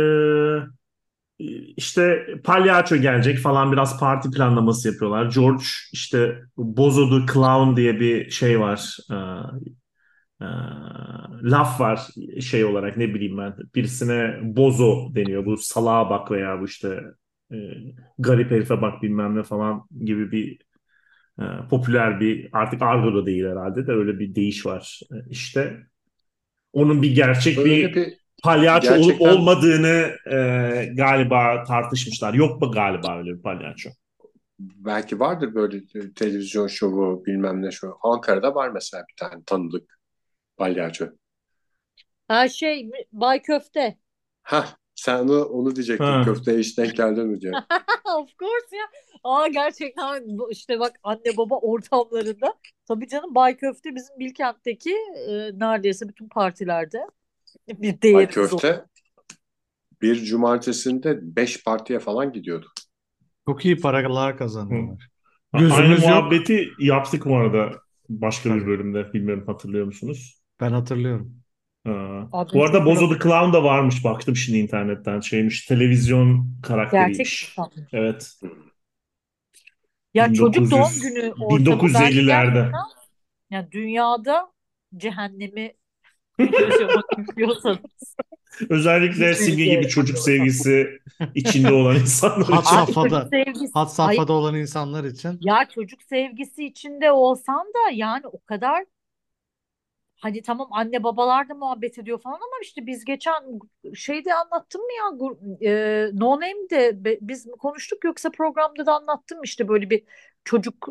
işte 1.76 2.26
palyaço 2.44 2.96
gelecek 2.96 3.38
falan 3.38 3.72
biraz 3.72 4.00
parti 4.00 4.30
planlaması 4.30 4.88
yapıyorlar. 4.88 5.32
George 5.34 5.64
işte 5.92 6.42
Bozo 6.56 7.10
the 7.26 7.32
Clown 7.32 7.76
diye 7.76 8.00
bir 8.00 8.30
şey 8.30 8.60
var. 8.60 8.96
E, 9.10 9.14
e, 10.40 10.46
laf 11.42 11.80
var 11.80 12.08
şey 12.40 12.64
olarak 12.64 12.96
ne 12.96 13.14
bileyim 13.14 13.38
ben. 13.38 13.54
Birisine 13.74 14.38
bozo 14.42 15.14
deniyor. 15.14 15.46
Bu 15.46 15.56
salağa 15.56 16.10
bak 16.10 16.30
veya 16.30 16.60
bu 16.60 16.64
işte 16.64 17.02
e, 17.52 17.56
garip 18.18 18.50
herife 18.50 18.82
bak 18.82 19.02
bilmem 19.02 19.36
ne 19.36 19.42
falan 19.42 19.86
gibi 20.04 20.32
bir 20.32 20.58
e, 21.38 21.44
popüler 21.70 22.20
bir 22.20 22.48
artık 22.52 22.82
argo 22.82 23.14
da 23.14 23.26
değil 23.26 23.44
herhalde 23.44 23.86
de 23.86 23.92
öyle 23.92 24.18
bir 24.18 24.34
deyiş 24.34 24.66
var 24.66 25.00
e, 25.12 25.16
işte. 25.30 25.76
Onun 26.72 27.02
bir 27.02 27.14
gerçek 27.14 27.56
Böyle 27.56 27.70
bir 27.70 27.94
bir 27.94 28.14
palyaço 28.42 28.94
olup 28.94 29.04
gerçekten- 29.04 29.28
olmadığını 29.30 30.10
e, 30.30 30.36
galiba 30.94 31.64
tartışmışlar. 31.64 32.34
Yok 32.34 32.62
mu 32.62 32.70
galiba 32.70 33.18
öyle 33.18 33.30
bir 33.36 33.42
palyaço? 33.42 33.90
belki 34.58 35.20
vardır 35.20 35.54
böyle 35.54 35.80
televizyon 36.14 36.66
şovu 36.66 37.22
bilmem 37.26 37.62
ne 37.62 37.70
şovu. 37.70 37.98
Ankara'da 38.02 38.54
var 38.54 38.68
mesela 38.68 39.04
bir 39.10 39.16
tane 39.16 39.42
tanıdık 39.46 40.00
palyaço. 40.56 41.06
Ha 42.28 42.48
şey 42.48 42.90
Bay 43.12 43.42
Köfte. 43.42 43.98
Hah, 44.42 44.76
sen 44.98 45.18
onu, 45.18 45.44
onu 45.44 45.76
diyecektin. 45.76 46.04
Ha. 46.04 46.22
Köfteye 46.24 46.58
hiç 46.58 46.78
denk 46.78 46.96
geldin 46.96 47.26
mi 47.26 47.40
diye. 47.40 47.52
Of 48.04 48.38
course 48.38 48.76
ya. 48.76 48.84
Aa 49.24 49.46
gerçekten 49.48 50.24
işte 50.50 50.80
bak 50.80 50.92
anne 51.02 51.36
baba 51.36 51.58
ortamlarında. 51.58 52.54
Tabii 52.88 53.08
canım 53.08 53.34
Bay 53.34 53.56
Köfte 53.56 53.94
bizim 53.94 54.18
Bilkent'teki 54.18 54.94
e, 55.28 55.50
neredeyse 55.58 56.08
bütün 56.08 56.28
partilerde 56.28 57.06
bir 57.68 58.02
değerimiz 58.02 58.38
oldu. 58.38 58.50
köfte 58.50 58.84
bir 60.02 60.24
cumartesinde 60.24 61.18
beş 61.22 61.64
partiye 61.64 61.98
falan 61.98 62.32
gidiyordu. 62.32 62.66
Çok 63.48 63.64
iyi 63.64 63.80
paralar 63.80 64.38
kazanıyorlar. 64.38 65.08
Aynı 65.52 65.90
yok. 65.90 66.00
muhabbeti 66.00 66.68
yaptık 66.78 67.24
bu 67.26 67.36
arada 67.36 67.70
başka 68.08 68.54
bir 68.54 68.66
bölümde. 68.66 69.12
Bilmiyorum 69.12 69.44
hatırlıyor 69.46 69.86
musunuz? 69.86 70.42
Ben 70.60 70.70
hatırlıyorum. 70.72 71.37
Abi 72.32 72.52
Bu 72.54 72.64
arada 72.64 72.84
Bozo 72.86 73.08
the 73.08 73.18
Clown 73.22 73.52
da 73.52 73.64
varmış. 73.64 74.04
Baktım 74.04 74.36
şimdi 74.36 74.58
internetten. 74.58 75.20
Şeymiş 75.20 75.66
televizyon 75.66 76.34
Gerçek 76.36 76.64
karakteriymiş. 76.64 77.48
insan. 77.58 77.70
Evet. 77.92 78.32
Ya 80.14 80.32
çocuk 80.32 80.54
1900 80.64 80.70
doğum 80.70 81.00
günü 81.02 81.32
ortamı 81.32 81.82
bence 81.94 82.20
1950'lerde. 82.20 82.54
gerçekten 82.54 82.80
yani 83.50 83.72
dünyada 83.72 84.52
cehennemi 84.96 85.74
yaşamak 86.38 87.04
istiyorsanız 87.18 88.16
Özellikle 88.70 89.34
Simge 89.34 89.64
gibi 89.64 89.64
Türkiye'de 89.64 89.88
çocuk 89.88 90.18
sevgisi 90.18 90.98
içinde 91.34 91.72
olan 91.72 91.96
insanlar 92.00 92.46
Had 92.46 92.62
için. 92.62 92.70
Safhada, 92.76 93.08
çocuk 93.08 93.28
sevgisi 93.30 93.72
had 93.74 93.86
ay 93.86 93.92
safhada 93.94 94.32
olan 94.32 94.54
insanlar 94.54 95.04
için 95.04 95.38
ya 95.40 95.68
çocuk 95.74 96.02
sevgisi 96.02 96.64
içinde 96.64 97.12
olsan 97.12 97.66
da 97.66 97.90
yani 97.92 98.26
o 98.26 98.44
kadar 98.44 98.84
hani 100.18 100.42
tamam 100.42 100.68
anne 100.72 101.02
babalar 101.04 101.48
da 101.48 101.54
muhabbet 101.54 101.98
ediyor 101.98 102.20
falan 102.20 102.34
ama 102.36 102.56
işte 102.62 102.86
biz 102.86 103.04
geçen 103.04 103.42
şeyde 103.94 104.34
anlattım 104.34 104.80
mı 104.82 104.88
ya 104.98 105.04
e, 105.62 106.10
No 106.14 106.30
Name'de 106.36 107.18
biz 107.20 107.46
mi 107.46 107.52
konuştuk 107.52 108.04
yoksa 108.04 108.30
programda 108.30 108.86
da 108.86 108.94
anlattım 108.94 109.38
işte 109.44 109.68
böyle 109.68 109.90
bir 109.90 110.04
çocuk 110.44 110.88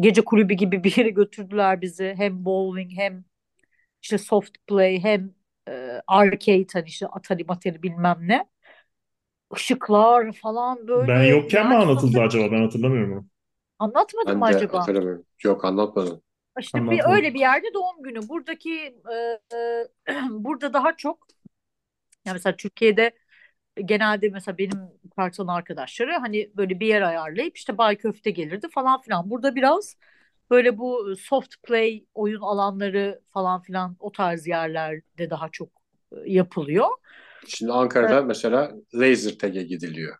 gece 0.00 0.22
kulübü 0.24 0.54
gibi 0.54 0.84
bir 0.84 0.96
yere 0.96 1.10
götürdüler 1.10 1.80
bizi 1.80 2.14
hem 2.16 2.44
bowling 2.44 2.92
hem 2.96 3.24
işte 4.02 4.18
soft 4.18 4.58
play 4.68 5.00
hem 5.04 5.34
e, 5.68 6.02
arcade 6.06 6.66
hani 6.72 6.86
işte 6.88 7.06
Atari 7.06 7.44
Matari 7.44 7.82
bilmem 7.84 8.18
ne 8.22 8.46
ışıklar 9.54 10.32
falan 10.32 10.88
böyle 10.88 11.12
Ben 11.12 11.24
yokken 11.24 11.66
mi 11.68 11.74
yani 11.74 11.76
anlatıldı 11.76 12.20
sonuçta 12.20 12.20
acaba? 12.20 12.52
Ben 12.52 12.62
hatırlamıyorum 12.62 13.12
onu. 13.12 13.28
anlatmadım 13.78 14.36
Ben 14.36 14.38
mı 14.38 14.44
de 14.48 14.54
acaba? 14.54 14.92
hatırlamıyorum. 14.94 15.26
Yok 15.44 15.64
anlatmadım. 15.64 16.22
İşte 16.60 16.90
bir 16.90 17.00
öyle 17.06 17.34
bir 17.34 17.40
yerde 17.40 17.66
doğum 17.74 18.02
günü. 18.02 18.28
Buradaki 18.28 18.72
e, 19.12 19.40
e, 19.56 19.88
burada 20.30 20.72
daha 20.72 20.96
çok 20.96 21.26
ya 22.24 22.32
mesela 22.32 22.56
Türkiye'de 22.56 23.10
genelde 23.84 24.28
mesela 24.28 24.58
benim 24.58 24.80
karton 25.16 25.46
arkadaşları 25.46 26.12
hani 26.12 26.50
böyle 26.56 26.80
bir 26.80 26.86
yer 26.86 27.02
ayarlayıp 27.02 27.56
işte 27.56 27.78
bay 27.78 27.96
köfte 27.96 28.30
gelirdi 28.30 28.68
falan 28.74 29.00
filan. 29.00 29.30
Burada 29.30 29.54
biraz 29.54 29.96
böyle 30.50 30.78
bu 30.78 31.16
soft 31.16 31.54
play 31.62 32.06
oyun 32.14 32.40
alanları 32.40 33.20
falan 33.32 33.62
filan 33.62 33.96
o 34.00 34.12
tarz 34.12 34.46
yerlerde 34.46 35.30
daha 35.30 35.48
çok 35.48 35.68
e, 36.12 36.16
yapılıyor. 36.26 36.88
Şimdi 37.48 37.72
Ankara'da 37.72 38.22
mesela 38.22 38.72
laser 38.94 39.38
tag'e 39.38 39.62
gidiliyor. 39.62 40.16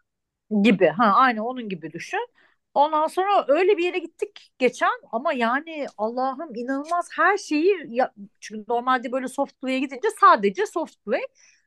gibi. 0.63 0.87
Ha 0.87 1.05
aynı 1.15 1.47
onun 1.47 1.69
gibi 1.69 1.93
düşün. 1.93 2.27
Ondan 2.75 3.07
sonra 3.07 3.45
öyle 3.49 3.77
bir 3.77 3.85
yere 3.85 3.99
gittik 3.99 4.53
geçen 4.59 4.91
ama 5.13 5.33
yani 5.33 5.87
Allah'ım 5.99 6.55
inanılmaz 6.55 7.09
her 7.17 7.37
şeyi 7.39 7.77
ya, 7.89 8.15
çünkü 8.41 8.65
normalde 8.69 9.13
böyle 9.13 9.29
soft 9.29 9.61
play'e 9.61 9.79
gidince 9.79 10.09
sadece 10.21 10.67
soft 10.67 11.05
play 11.05 11.23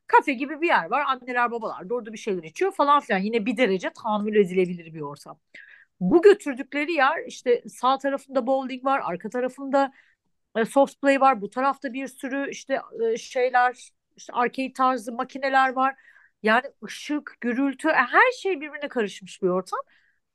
kafe 0.07 0.33
gibi 0.33 0.61
bir 0.61 0.67
yer 0.67 0.91
var. 0.91 1.03
Anneler 1.07 1.51
babalar 1.51 1.89
da 1.89 1.93
orada 1.95 2.13
bir 2.13 2.17
şeyler 2.17 2.43
içiyor 2.43 2.71
falan 2.71 2.99
filan. 2.99 3.19
Yine 3.19 3.45
bir 3.45 3.57
derece 3.57 3.89
tahammül 3.89 4.35
edilebilir 4.35 4.93
bir 4.93 5.01
ortam. 5.01 5.39
Bu 5.99 6.21
götürdükleri 6.21 6.93
yer 6.93 7.25
işte 7.27 7.63
sağ 7.69 7.97
tarafında 7.97 8.47
bowling 8.47 8.85
var, 8.85 9.01
arka 9.05 9.29
tarafında 9.29 9.93
e, 10.57 10.65
soft 10.65 11.01
play 11.01 11.21
var. 11.21 11.41
Bu 11.41 11.49
tarafta 11.49 11.93
bir 11.93 12.07
sürü 12.07 12.49
işte 12.51 12.81
e, 13.13 13.17
şeyler, 13.17 13.91
işte 14.17 14.33
arcade 14.33 14.73
tarzı 14.73 15.11
makineler 15.11 15.73
var. 15.73 15.95
Yani 16.43 16.65
ışık, 16.83 17.37
gürültü, 17.41 17.89
e, 17.89 17.93
her 17.93 18.31
şey 18.41 18.61
birbirine 18.61 18.87
karışmış 18.89 19.41
bir 19.41 19.47
ortam. 19.47 19.79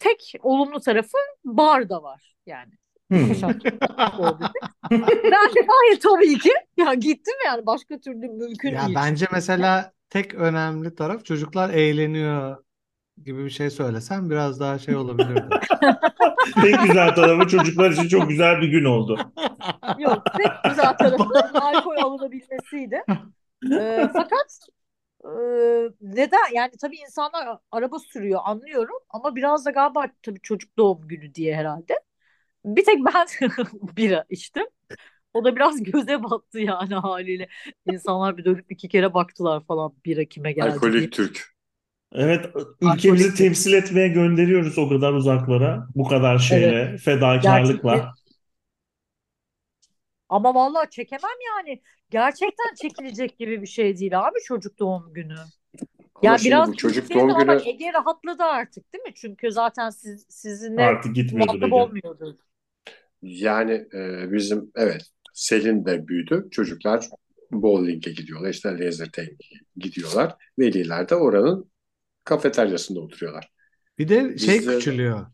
Tek 0.03 0.35
olumlu 0.43 0.81
tarafı 0.81 1.19
bar 1.45 1.89
da 1.89 2.03
var 2.03 2.35
yani. 2.47 2.73
Hmm. 3.11 3.31
Ben 4.91 5.55
de 5.55 5.61
gayet 5.61 6.03
tabii 6.03 6.39
ki 6.39 6.53
ya 6.77 6.95
gittim 6.95 7.35
yani 7.47 7.67
başka 7.67 8.01
türlü 8.01 8.29
mümkün 8.29 8.71
ya 8.75 8.87
değil. 8.87 8.97
bence 8.97 9.27
mesela 9.33 9.93
tek 10.11 10.35
önemli 10.35 10.95
taraf 10.95 11.25
çocuklar 11.25 11.71
eğleniyor 11.71 12.57
gibi 13.25 13.45
bir 13.45 13.51
şey 13.51 13.71
söylesem 13.71 14.31
biraz 14.31 14.61
daha 14.61 14.79
şey 14.79 14.97
olabilirdi. 14.97 15.61
Tek 16.63 16.83
güzel 16.83 17.15
tarafı 17.15 17.49
çocuklar 17.49 17.91
için 17.91 18.09
çok 18.09 18.29
güzel 18.29 18.61
bir 18.61 18.69
gün 18.69 18.85
oldu. 18.85 19.19
Yok 19.99 20.23
tek 20.37 20.53
güzel 20.65 20.97
tarafı 20.97 21.25
alkol 21.61 21.97
alınabilmesiydi. 21.97 23.03
Ee, 23.73 24.09
fakat 24.13 24.69
e, 25.25 25.29
neden 26.01 26.55
yani 26.55 26.71
tabii 26.81 26.97
insanlar 26.97 27.59
araba 27.71 27.99
sürüyor 27.99 28.41
anlıyorum 28.45 28.97
ama 29.11 29.37
biraz 29.37 29.67
da 29.67 29.71
galiba 29.71 30.07
tabii 30.23 30.41
çocuk 30.41 30.77
doğum 30.79 31.09
günü 31.09 31.35
diye 31.35 31.57
herhalde. 31.57 31.95
Bir 32.65 32.85
tek 32.85 32.99
ben 33.07 33.27
bira 33.97 34.25
içtim. 34.31 34.67
O 35.35 35.45
da 35.45 35.57
biraz 35.57 35.83
göze 35.85 36.23
battı 36.23 36.59
yani 36.59 36.95
haliyle. 36.95 37.49
İnsanlar 37.87 38.37
bir 38.37 38.45
dönüp 38.45 38.73
iki 38.73 38.89
kere 38.89 39.15
baktılar 39.15 39.65
falan 39.65 39.95
bira 40.05 40.25
kime 40.25 40.53
geldi 40.53 40.65
diye. 40.69 40.75
Alkolik 40.75 41.13
Türk. 41.13 41.53
Evet, 42.15 42.47
ülkemizi 42.81 43.25
Alkolik. 43.25 43.37
temsil 43.37 43.73
etmeye 43.73 44.09
gönderiyoruz 44.09 44.79
o 44.79 44.89
kadar 44.89 45.13
uzaklara. 45.13 45.89
Bu 45.95 46.09
kadar 46.09 46.39
şeyle, 46.39 46.97
fedakarlıkla. 46.99 47.95
Gerçekten. 47.97 48.22
Ama 50.33 50.55
vallahi 50.55 50.91
çekemem 50.91 51.39
yani. 51.57 51.83
Gerçekten 52.11 52.75
çekilecek 52.83 53.39
gibi 53.39 53.63
bir 53.63 53.67
şey 53.67 53.99
değil 53.99 54.21
abi 54.21 54.39
çocuk 54.45 54.79
doğum 54.79 55.13
günü. 55.15 55.35
Ya 56.23 56.39
şimdi 56.39 56.55
biraz 56.55 56.73
bu 56.73 56.77
çocuk 56.77 57.15
doğum 57.15 57.31
ama 57.31 57.47
bak 57.49 57.67
günü 57.67 57.75
Ege 57.75 57.93
rahatladı 57.93 58.43
artık 58.43 58.93
değil 58.93 59.05
mi? 59.05 59.13
Çünkü 59.15 59.53
zaten 59.53 59.91
siz 59.91 60.27
sizinle 60.29 60.83
Artık 60.83 61.19
Ege. 61.19 61.75
olmuyordu. 61.75 62.39
yani 63.23 63.73
e, 63.95 64.33
bizim 64.33 64.73
evet 64.75 65.03
Selin 65.35 65.85
de 65.85 66.09
büyüdü. 66.09 66.49
Çocuklar 66.51 67.09
bowling'e 67.53 68.11
gidiyorlar. 68.11 68.51
işte 68.51 68.79
laser 68.79 69.11
tag'e 69.13 69.37
gidiyorlar. 69.77 70.37
Veliler 70.59 71.09
de 71.09 71.15
oranın 71.15 71.71
kafeteryasında 72.25 73.01
oturuyorlar. 73.01 73.53
Bir 73.99 74.09
de 74.09 74.39
şey 74.39 74.59
Bizde 74.59 74.75
küçülüyor. 74.75 75.27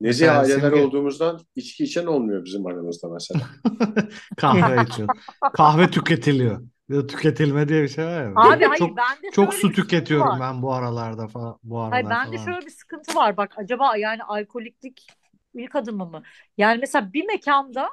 Nezih 0.00 0.38
aileler 0.38 0.72
Simge 0.72 0.72
olduğumuzdan 0.72 1.40
içki 1.56 1.84
içen 1.84 2.06
olmuyor 2.06 2.44
bizim 2.44 2.66
aramızda 2.66 3.08
mesela. 3.08 3.40
kahve 4.36 4.82
içiyor. 4.82 5.10
Kahve 5.52 5.90
tüketiliyor. 5.90 6.62
Ya 6.88 7.06
tüketilme 7.06 7.68
diye 7.68 7.82
bir 7.82 7.88
şey 7.88 8.04
var 8.04 8.22
ya. 8.24 8.34
Abi 8.34 8.64
hayır 8.64 8.74
Çok 8.74 8.96
bende 8.96 9.30
çok 9.30 9.54
şöyle 9.54 9.54
su 9.54 9.72
tüketiyorum 9.72 10.40
var. 10.40 10.40
ben 10.40 10.62
bu 10.62 10.72
aralarda 10.74 11.28
falan 11.28 11.58
bu 11.62 11.80
Hayır 11.90 12.08
aralar 12.08 12.10
bende 12.10 12.38
falan. 12.38 12.38
şöyle 12.38 12.66
bir 12.66 12.70
sıkıntı 12.70 13.14
var. 13.14 13.36
Bak 13.36 13.54
acaba 13.58 13.96
yani 13.96 14.22
alkoliklik 14.24 15.06
ilk 15.54 15.76
adımı 15.76 16.06
mı? 16.06 16.22
Yani 16.58 16.78
mesela 16.80 17.12
bir 17.12 17.24
mekanda 17.26 17.90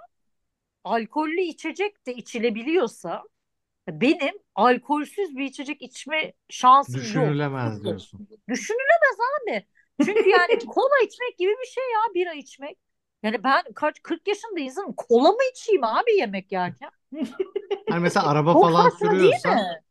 alkollü 0.83 1.41
içecek 1.41 2.07
de 2.07 2.15
içilebiliyorsa 2.15 3.23
benim 3.89 4.35
alkolsüz 4.55 5.37
bir 5.37 5.45
içecek 5.45 5.83
içme 5.83 6.33
şansım 6.49 7.13
yok. 7.13 7.39
Düşünülemez 7.39 7.83
diyorsun. 7.83 8.27
Düşünülemez 8.49 9.17
abi. 9.41 9.67
Çünkü 9.99 10.29
yani 10.29 10.59
kola 10.67 10.99
içmek 11.05 11.37
gibi 11.37 11.51
bir 11.61 11.67
şey 11.67 11.83
ya 11.83 12.13
bira 12.15 12.33
içmek. 12.33 12.77
Yani 13.23 13.43
ben 13.43 13.63
kaç 13.75 13.99
40 14.03 14.27
yaşında 14.27 14.59
insanım. 14.59 14.93
Kola 14.97 15.31
mı 15.31 15.39
içeyim 15.51 15.83
abi 15.83 16.11
yemek 16.17 16.51
yerken? 16.51 16.91
Hani 17.87 17.99
mesela 18.01 18.25
araba 18.27 18.55
Çok 18.55 18.59
falan 18.59 18.89
saçma 18.91 19.19
değil 19.19 19.33
sürüyorsan, 19.39 19.69
mi? 19.69 19.81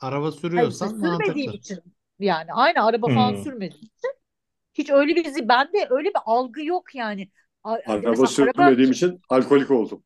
araba 0.00 0.32
Hayır 0.54 0.70
sürüyorsan 0.70 0.98
sürmediğim 1.00 1.00
mantıklı. 1.00 1.54
için 1.54 1.82
yani 2.18 2.52
aynı 2.52 2.84
araba 2.84 3.08
falan 3.10 3.34
Hmm. 3.34 3.34
sürmediğim 3.34 3.82
için 3.98 4.10
hiç 4.74 4.90
öyle 4.90 5.16
bir 5.16 5.48
bende 5.50 5.88
öyle 5.90 6.08
bir 6.10 6.20
algı 6.26 6.64
yok 6.64 6.96
yani. 6.96 7.30
A- 7.64 7.78
Araba 7.86 8.26
Mesela 8.26 8.34
araba 8.40 8.72
sürmediğim 8.72 8.90
için 8.90 9.20
alkolik 9.28 9.70
oldum. 9.70 10.04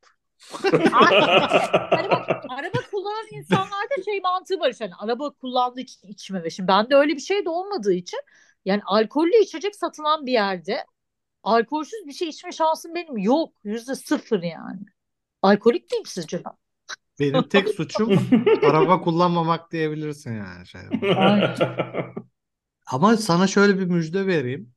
Hani 1.94 2.10
bak 2.10 2.22
araba 2.48 2.82
kullanan 2.90 3.26
insanlarda 3.32 3.94
şey 4.04 4.20
mantığı 4.20 4.60
var 4.60 4.70
işte. 4.70 4.84
Hani 4.84 4.94
araba 5.12 5.30
kullandığı 5.30 5.80
için 5.80 6.08
içme 6.08 6.42
ve 6.44 6.50
şimdi 6.50 6.68
bende 6.68 6.94
öyle 6.96 7.14
bir 7.14 7.20
şey 7.20 7.44
de 7.44 7.48
olmadığı 7.50 7.92
için 7.92 8.18
yani 8.66 8.82
alkollü 8.86 9.42
içecek 9.42 9.76
satılan 9.76 10.26
bir 10.26 10.32
yerde 10.32 10.84
alkolsüz 11.42 12.06
bir 12.06 12.12
şey 12.12 12.28
içme 12.28 12.52
şansım 12.52 12.94
benim 12.94 13.18
yok. 13.18 13.54
Yüzde 13.64 13.94
sıfır 13.94 14.42
yani. 14.42 14.80
Alkolik 15.42 15.92
miyim 15.92 16.06
sizce 16.06 16.44
ben? 16.44 16.52
Benim 17.20 17.48
tek 17.48 17.68
suçum 17.76 18.20
araba 18.62 19.00
kullanmamak 19.00 19.72
diyebilirsin 19.72 20.32
yani 20.32 20.66
şey. 20.66 20.80
Ama 22.86 23.16
sana 23.16 23.46
şöyle 23.46 23.78
bir 23.78 23.86
müjde 23.86 24.26
vereyim. 24.26 24.74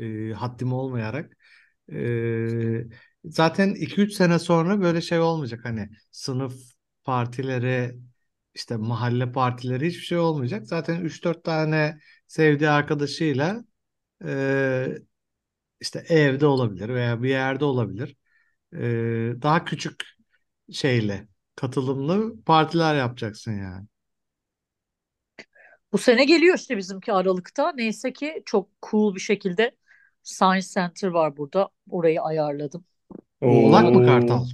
E, 0.00 0.32
haddim 0.32 0.72
olmayarak. 0.72 1.36
E, 1.92 1.98
zaten 3.24 3.74
2-3 3.74 4.12
sene 4.12 4.38
sonra 4.38 4.80
böyle 4.80 5.00
şey 5.00 5.20
olmayacak. 5.20 5.60
Hani 5.64 5.88
sınıf 6.10 6.54
partileri 7.04 7.98
işte 8.54 8.76
mahalle 8.76 9.32
partileri 9.32 9.86
hiçbir 9.86 10.00
şey 10.00 10.18
olmayacak. 10.18 10.66
Zaten 10.66 11.00
3-4 11.00 11.44
tane 11.44 11.98
sevdiği 12.26 12.70
arkadaşıyla 12.70 13.64
e, 14.24 14.88
işte 15.80 16.04
evde 16.08 16.46
olabilir 16.46 16.88
veya 16.88 17.22
bir 17.22 17.28
yerde 17.28 17.64
olabilir. 17.64 18.16
E, 18.72 18.78
daha 19.42 19.64
küçük 19.64 20.04
şeyle 20.72 21.28
katılımlı 21.56 22.42
partiler 22.44 22.96
yapacaksın 22.96 23.52
yani. 23.52 23.86
Bu 25.92 25.98
sene 25.98 26.24
geliyor 26.24 26.54
işte 26.58 26.76
bizimki 26.76 27.12
Aralık'ta. 27.12 27.72
Neyse 27.76 28.12
ki 28.12 28.42
çok 28.46 28.68
cool 28.90 29.14
bir 29.14 29.20
şekilde 29.20 29.76
Science 30.22 30.66
Center 30.66 31.08
var 31.08 31.36
burada. 31.36 31.68
Orayı 31.90 32.22
ayarladım. 32.22 32.84
Oğlak 33.40 33.94
mı. 33.94 34.06
Kartal? 34.06 34.46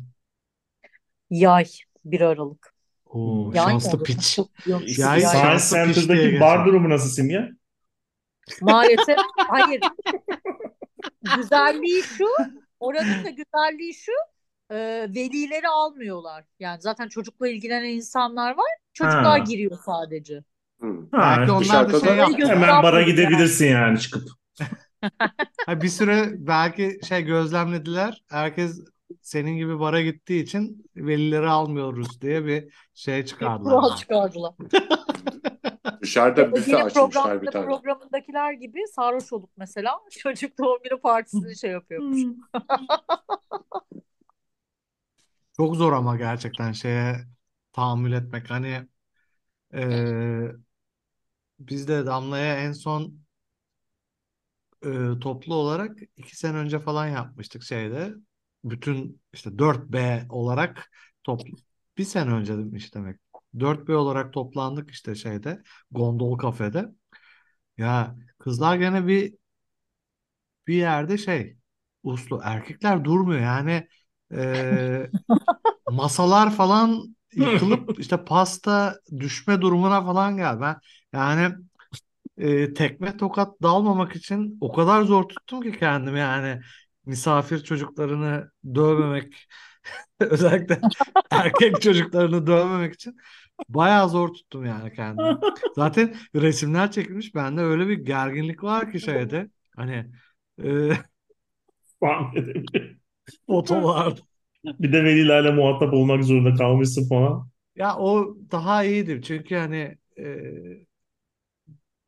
Yay 1.30 1.66
1 2.04 2.20
Aralık. 2.20 2.74
Oo, 3.06 3.52
Yay 3.54 3.64
şanslı 3.64 4.02
piç. 4.02 4.38
Yay. 4.66 4.88
Science 4.88 5.20
şanslı 5.26 5.76
piç 5.82 5.96
diye 5.96 5.96
Center'daki 5.96 6.30
geçer. 6.30 6.40
bar 6.40 6.66
durumu 6.66 6.90
nasıl 6.90 7.10
Simge? 7.10 7.48
Maalesef 8.60 9.18
hayır. 9.36 9.80
Güzelliği 11.36 12.02
şu, 12.02 12.26
oranın 12.80 13.24
da 13.24 13.30
güzelliği 13.30 13.94
şu, 13.94 14.12
e, 14.70 14.76
velileri 15.14 15.68
almıyorlar. 15.68 16.44
Yani 16.58 16.80
zaten 16.80 17.08
çocukla 17.08 17.48
ilgilenen 17.48 17.88
insanlar 17.88 18.50
var. 18.50 18.70
Çocuklar 18.92 19.38
Ha. 19.38 19.38
giriyor 19.38 19.78
sadece. 19.84 20.44
Ha, 20.80 20.86
Belki 21.12 21.52
onlar 21.52 21.92
da 21.92 22.00
şey 22.00 22.16
yaptı. 22.16 22.46
Hemen 22.48 22.82
bara 22.82 23.02
gidebilirsin 23.02 23.66
yani 23.66 24.00
çıkıp. 24.00 24.28
Ha, 25.66 25.82
bir 25.82 25.88
süre 25.88 26.32
belki 26.38 27.00
şey 27.08 27.22
gözlemlediler. 27.22 28.22
Herkes 28.28 28.80
senin 29.22 29.56
gibi 29.56 29.80
bara 29.80 30.02
gittiği 30.02 30.42
için 30.42 30.86
velileri 30.96 31.48
almıyoruz 31.48 32.20
diye 32.20 32.46
bir 32.46 32.72
şey 32.94 33.24
çıkardılar. 33.24 33.72
Kural 33.74 33.88
yani. 33.90 33.98
çıkardılar. 33.98 34.54
Dışarıda 36.02 36.56
büfe 36.56 36.76
açmışlar 36.76 37.42
bir 37.42 37.50
tane. 37.50 37.66
programındakiler 37.66 38.52
gibi 38.52 38.80
sarhoş 38.94 39.32
olup 39.32 39.50
mesela 39.56 40.00
çocuk 40.10 40.58
doğum 40.58 40.78
günü 40.84 41.00
partisini 41.00 41.56
şey 41.56 41.70
yapıyormuş. 41.70 42.18
Çok 45.56 45.76
zor 45.76 45.92
ama 45.92 46.16
gerçekten 46.16 46.72
şeye 46.72 47.16
tahammül 47.72 48.12
etmek. 48.12 48.50
Hani 48.50 48.88
eee 49.74 50.52
biz 51.58 51.88
de 51.88 52.06
Damla'ya 52.06 52.56
en 52.64 52.72
son 52.72 53.20
eee, 54.84 55.18
toplu 55.20 55.54
olarak 55.54 55.98
iki 56.16 56.36
sene 56.36 56.56
önce 56.56 56.78
falan 56.78 57.06
yapmıştık 57.08 57.62
şeyde. 57.62 58.14
Bütün 58.64 59.22
işte 59.32 59.58
4B 59.58 60.26
olarak 60.28 60.90
toplu. 61.24 61.56
Bir 61.98 62.04
sene 62.04 62.30
önce 62.32 62.58
demiş 62.58 62.94
demek. 62.94 63.20
4B 63.60 63.96
olarak 63.96 64.32
toplandık 64.32 64.90
işte 64.90 65.14
şeyde. 65.14 65.62
Gondol 65.90 66.38
kafede. 66.38 66.88
Ya 67.78 68.16
kızlar 68.38 68.76
gene 68.76 69.06
bir 69.06 69.34
bir 70.66 70.74
yerde 70.74 71.18
şey 71.18 71.56
uslu. 72.02 72.40
Erkekler 72.44 73.04
durmuyor 73.04 73.40
yani 73.40 73.88
eee, 74.32 75.12
masalar 75.88 76.54
falan 76.56 77.16
yıkılıp 77.34 77.90
işte 78.00 78.24
pasta 78.26 78.96
düşme 79.20 79.62
durumuna 79.62 80.02
falan 80.06 80.36
geldi. 80.36 80.60
Ben 80.62 80.76
yani 81.14 81.54
e, 82.38 82.74
tekme 82.74 83.18
tokat 83.18 83.62
dalmamak 83.62 84.16
için 84.16 84.58
o 84.60 84.72
kadar 84.72 85.02
zor 85.02 85.24
tuttum 85.30 85.62
ki 85.62 85.72
kendimi 85.80 86.18
yani 86.18 86.62
misafir 87.06 87.64
çocuklarını 87.64 88.50
dövmemek 88.76 89.48
özellikle 90.20 90.84
erkek 91.30 91.80
çocuklarını 91.82 92.46
dövmemek 92.46 92.94
için 92.94 93.16
bayağı 93.68 94.08
zor 94.08 94.28
tuttum 94.28 94.64
yani 94.64 94.92
kendimi. 94.94 95.38
Zaten 95.72 96.16
resimler 96.34 96.90
çekilmiş 96.92 97.34
bende 97.34 97.60
öyle 97.60 97.88
bir 97.88 97.98
gerginlik 97.98 98.62
var 98.64 98.92
ki 98.92 99.00
şeyde 99.00 99.50
hani 99.76 100.06
e, 100.64 100.90
Falan 102.00 102.36
edebilir. 102.36 102.98
fotolar 103.46 104.14
Bir 104.64 104.92
de 104.92 105.04
velilerle 105.04 105.50
muhatap 105.50 105.94
olmak 105.94 106.24
zorunda 106.24 106.54
kalmışsın 106.54 107.08
falan. 107.08 107.48
Ya 107.74 107.96
o 107.96 108.36
daha 108.50 108.84
iyidir 108.84 109.22
çünkü 109.22 109.54
hani 109.56 109.98
e, 110.18 110.24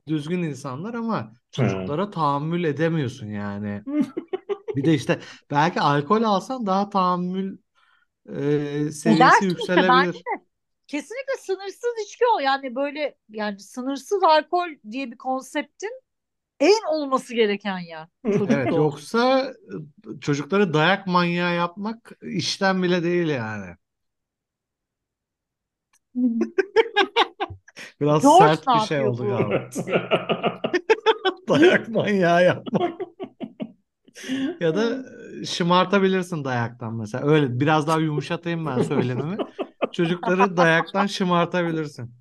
düzgün 0.08 0.42
insanlar 0.42 0.94
ama 0.94 1.32
çocuklara 1.50 2.10
tahammül 2.10 2.64
edemiyorsun 2.64 3.26
yani. 3.26 3.82
Bir 4.76 4.84
de 4.84 4.94
işte 4.94 5.20
belki 5.50 5.80
alkol 5.80 6.22
alsan 6.22 6.66
daha 6.66 6.90
tahammül 6.90 7.58
e, 8.28 8.32
seviyesi 8.90 9.32
işte, 9.32 9.46
yükselebilir. 9.46 10.22
Kesinlikle 10.86 11.36
sınırsız 11.40 11.94
içki 12.06 12.24
o. 12.36 12.40
Yani 12.40 12.74
böyle 12.74 13.14
yani 13.28 13.60
sınırsız 13.60 14.22
alkol 14.22 14.68
diye 14.90 15.10
bir 15.10 15.16
konseptin 15.16 16.02
en 16.60 16.82
olması 16.92 17.34
gereken 17.34 17.78
ya. 17.78 18.08
Çocukta 18.26 18.54
Evet 18.54 18.68
yoksa 18.68 19.40
e, 19.40 20.20
çocukları 20.20 20.74
dayak 20.74 21.06
manyağı 21.06 21.54
yapmak 21.54 22.12
işten 22.22 22.82
bile 22.82 23.02
değil 23.02 23.28
yani. 23.28 23.76
Biraz 28.00 28.22
George 28.22 28.56
sert 28.56 28.66
bir 28.66 28.80
şey 28.80 28.98
yapıyor 28.98 29.12
oldu 29.12 29.24
bu? 29.24 29.28
galiba. 29.28 29.70
Dayak 31.48 31.88
manyağı 31.88 32.44
yapmak. 32.44 33.11
Ya 34.60 34.74
da 34.74 35.04
şımartabilirsin 35.46 36.44
dayaktan 36.44 36.94
mesela. 36.94 37.26
Öyle 37.26 37.60
biraz 37.60 37.86
daha 37.86 37.98
yumuşatayım 37.98 38.66
ben 38.66 38.82
söylemimi. 38.82 39.36
Çocukları 39.92 40.56
dayaktan 40.56 41.06
şımartabilirsin. 41.06 42.14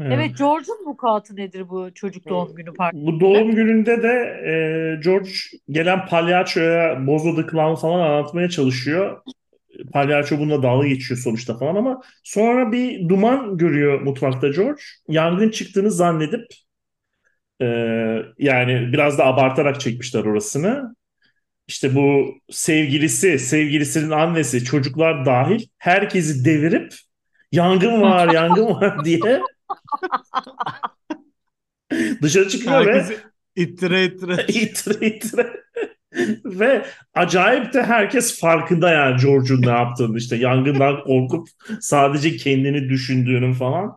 Evet 0.00 0.38
George'un 0.38 0.86
vukuatı 0.86 1.36
nedir 1.36 1.68
bu 1.68 1.94
çocuk 1.94 2.28
doğum 2.28 2.54
günü 2.56 2.74
partisinde? 2.74 3.06
Bu 3.06 3.20
doğum 3.20 3.54
gününde 3.54 4.02
de 4.02 4.08
e, 4.46 4.52
George 5.04 5.30
gelen 5.70 6.06
palyaçoya 6.06 7.06
Bozo 7.06 7.36
the 7.36 7.50
Clown 7.50 7.80
falan 7.80 8.00
anlatmaya 8.00 8.48
çalışıyor. 8.48 9.22
Palyaço 9.92 10.38
bununla 10.38 10.62
dalga 10.62 10.88
geçiyor 10.88 11.20
sonuçta 11.20 11.58
falan 11.58 11.74
ama 11.74 12.00
sonra 12.24 12.72
bir 12.72 13.08
duman 13.08 13.56
görüyor 13.56 14.00
mutfakta 14.00 14.48
George. 14.48 14.82
Yangın 15.08 15.50
çıktığını 15.50 15.90
zannedip 15.90 16.46
e, 17.60 17.66
yani 18.38 18.92
biraz 18.92 19.18
da 19.18 19.26
abartarak 19.26 19.80
çekmişler 19.80 20.24
orasını. 20.24 20.94
İşte 21.68 21.94
bu 21.94 22.34
sevgilisi, 22.50 23.38
sevgilisinin 23.38 24.10
annesi, 24.10 24.64
çocuklar 24.64 25.26
dahil 25.26 25.66
herkesi 25.78 26.44
devirip 26.44 26.94
yangın 27.52 28.02
var, 28.02 28.28
yangın 28.34 28.66
var 28.66 29.04
diye 29.04 29.42
dışarı 32.22 32.48
çıkıyor 32.48 32.86
ve 32.86 32.92
Herkesi 32.92 33.22
ittire 33.56 34.04
ittire. 34.04 34.46
itire 34.48 35.06
itire. 35.06 35.67
Ve 36.44 36.84
acayip 37.14 37.72
de 37.72 37.82
herkes 37.82 38.40
farkında 38.40 38.90
yani 38.90 39.20
George'un 39.22 39.62
ne 39.62 39.70
yaptığını 39.70 40.18
işte 40.18 40.36
yangından 40.36 41.04
korkup 41.04 41.48
sadece 41.80 42.36
kendini 42.36 42.88
düşündüğünün 42.88 43.52
falan. 43.52 43.96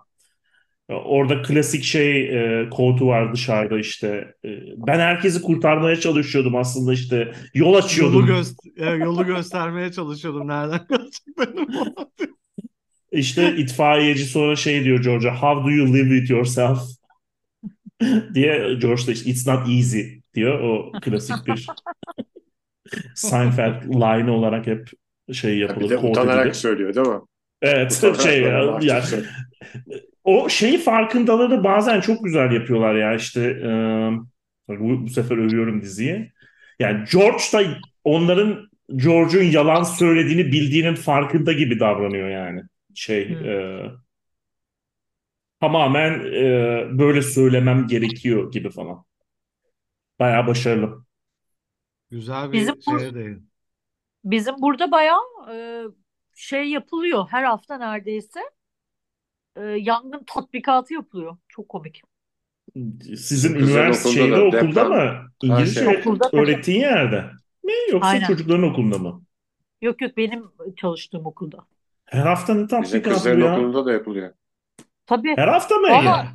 Orada 0.89 1.41
klasik 1.41 1.83
şey 1.83 2.21
e, 2.61 2.69
kodu 2.69 3.07
var 3.07 3.33
dışarıda 3.33 3.79
işte. 3.79 4.07
E, 4.45 4.49
ben 4.87 4.99
herkesi 4.99 5.41
kurtarmaya 5.41 5.95
çalışıyordum 5.95 6.55
aslında 6.55 6.93
işte. 6.93 7.33
Yol 7.53 7.67
Yolu, 7.67 7.77
açıyordum. 7.77 8.25
göst 8.25 8.59
e, 8.77 8.89
yolu 8.89 9.25
göstermeye 9.25 9.91
çalışıyordum 9.91 10.47
nereden 10.47 10.87
kaçacaklarını 10.87 11.65
falan. 11.83 12.11
İşte 13.11 13.55
itfaiyeci 13.57 14.25
sonra 14.25 14.55
şey 14.55 14.83
diyor 14.83 15.03
George'a 15.03 15.41
How 15.41 15.63
do 15.65 15.71
you 15.71 15.93
live 15.93 16.09
with 16.19 16.31
yourself? 16.31 16.79
diye 18.33 18.73
George 18.81 19.07
da 19.07 19.11
işte 19.11 19.29
It's 19.29 19.47
not 19.47 19.69
easy 19.69 20.01
diyor. 20.33 20.59
O 20.59 20.91
klasik 21.01 21.47
bir 21.47 21.67
Seinfeld 23.15 23.83
line 23.95 24.31
olarak 24.31 24.67
hep 24.67 24.89
şey 25.33 25.57
Ya 25.65 25.67
yapılır. 25.67 25.85
bir 25.85 25.89
de 25.89 25.97
utanarak 25.97 26.45
edilir. 26.45 26.53
söylüyor 26.55 26.95
değil 26.95 27.07
mi? 27.07 27.21
Evet 27.61 27.91
Utanarak 27.91 28.21
şey 28.21 28.41
ya, 28.41 28.77
ya, 28.81 29.01
söylüyor. 29.01 29.31
o 30.23 30.49
şeyi 30.49 30.77
farkındaları 30.77 31.63
bazen 31.63 32.01
çok 32.01 32.23
güzel 32.23 32.51
yapıyorlar 32.51 32.95
ya 32.95 33.15
işte 33.15 33.41
e, 33.41 33.69
bu, 34.79 35.03
bu 35.05 35.09
sefer 35.09 35.37
övüyorum 35.37 35.81
diziyi. 35.81 36.31
Yani 36.79 37.05
George 37.11 37.43
da 37.53 37.61
onların 38.03 38.69
George'un 38.95 39.43
yalan 39.43 39.83
söylediğini 39.83 40.45
bildiğinin 40.51 40.95
farkında 40.95 41.51
gibi 41.51 41.79
davranıyor 41.79 42.29
yani. 42.29 42.61
Şey 42.95 43.29
Hmm. 43.29 43.45
e, 43.45 43.81
tamamen 45.61 46.19
e, 46.19 46.99
böyle 46.99 47.21
söylemem 47.21 47.87
gerekiyor 47.87 48.51
gibi 48.51 48.69
falan. 48.69 49.05
Bayağı 50.19 50.47
başarılı. 50.47 51.05
Güzel 52.11 52.51
Bizim 52.51 52.75
bir 52.75 52.85
bu- 52.87 52.99
şeye 52.99 53.13
değin. 53.13 53.51
Bizim 54.23 54.55
burada 54.61 54.91
bayağı 54.91 55.19
e, 55.51 55.83
şey 56.35 56.69
yapılıyor 56.69 57.27
her 57.29 57.43
hafta 57.43 57.77
neredeyse. 57.77 58.39
E, 59.55 59.61
yangın 59.61 60.23
tatbikatı 60.27 60.93
yapılıyor. 60.93 61.37
Çok 61.49 61.69
komik. 61.69 62.01
Sizin 63.17 63.53
Kızın 63.59 63.67
üniversite 63.67 64.09
okulda 64.09 64.23
şeyde 64.23 64.35
da 64.35 64.45
okulda 64.45 64.85
deprem, 64.85 64.89
mı? 64.89 65.31
İngilizce 65.43 65.79
şey. 65.85 65.97
Okulda 65.97 66.29
tabii. 66.29 66.41
öğrettiğin 66.41 66.79
yerde 66.79 67.21
mi 67.63 67.73
yoksa 67.91 68.07
Aynen. 68.09 68.27
çocukların 68.27 68.63
okulunda 68.63 68.97
mı? 68.97 69.23
Yok 69.81 70.01
yok 70.01 70.17
benim 70.17 70.51
çalıştığım 70.77 71.25
okulda. 71.25 71.57
Her 72.05 72.25
hafta 72.25 72.53
ne 72.53 72.59
Bizim 72.59 72.67
tatbikatı 72.67 73.15
kızların 73.15 73.41
ya? 73.41 73.53
okulunda 73.53 73.85
da 73.85 73.91
yapılıyor. 73.91 74.33
Tabii. 75.05 75.35
Her 75.37 75.47
hafta 75.47 75.75
mı 75.75 75.87
Ama- 75.87 76.19
Ege? 76.19 76.29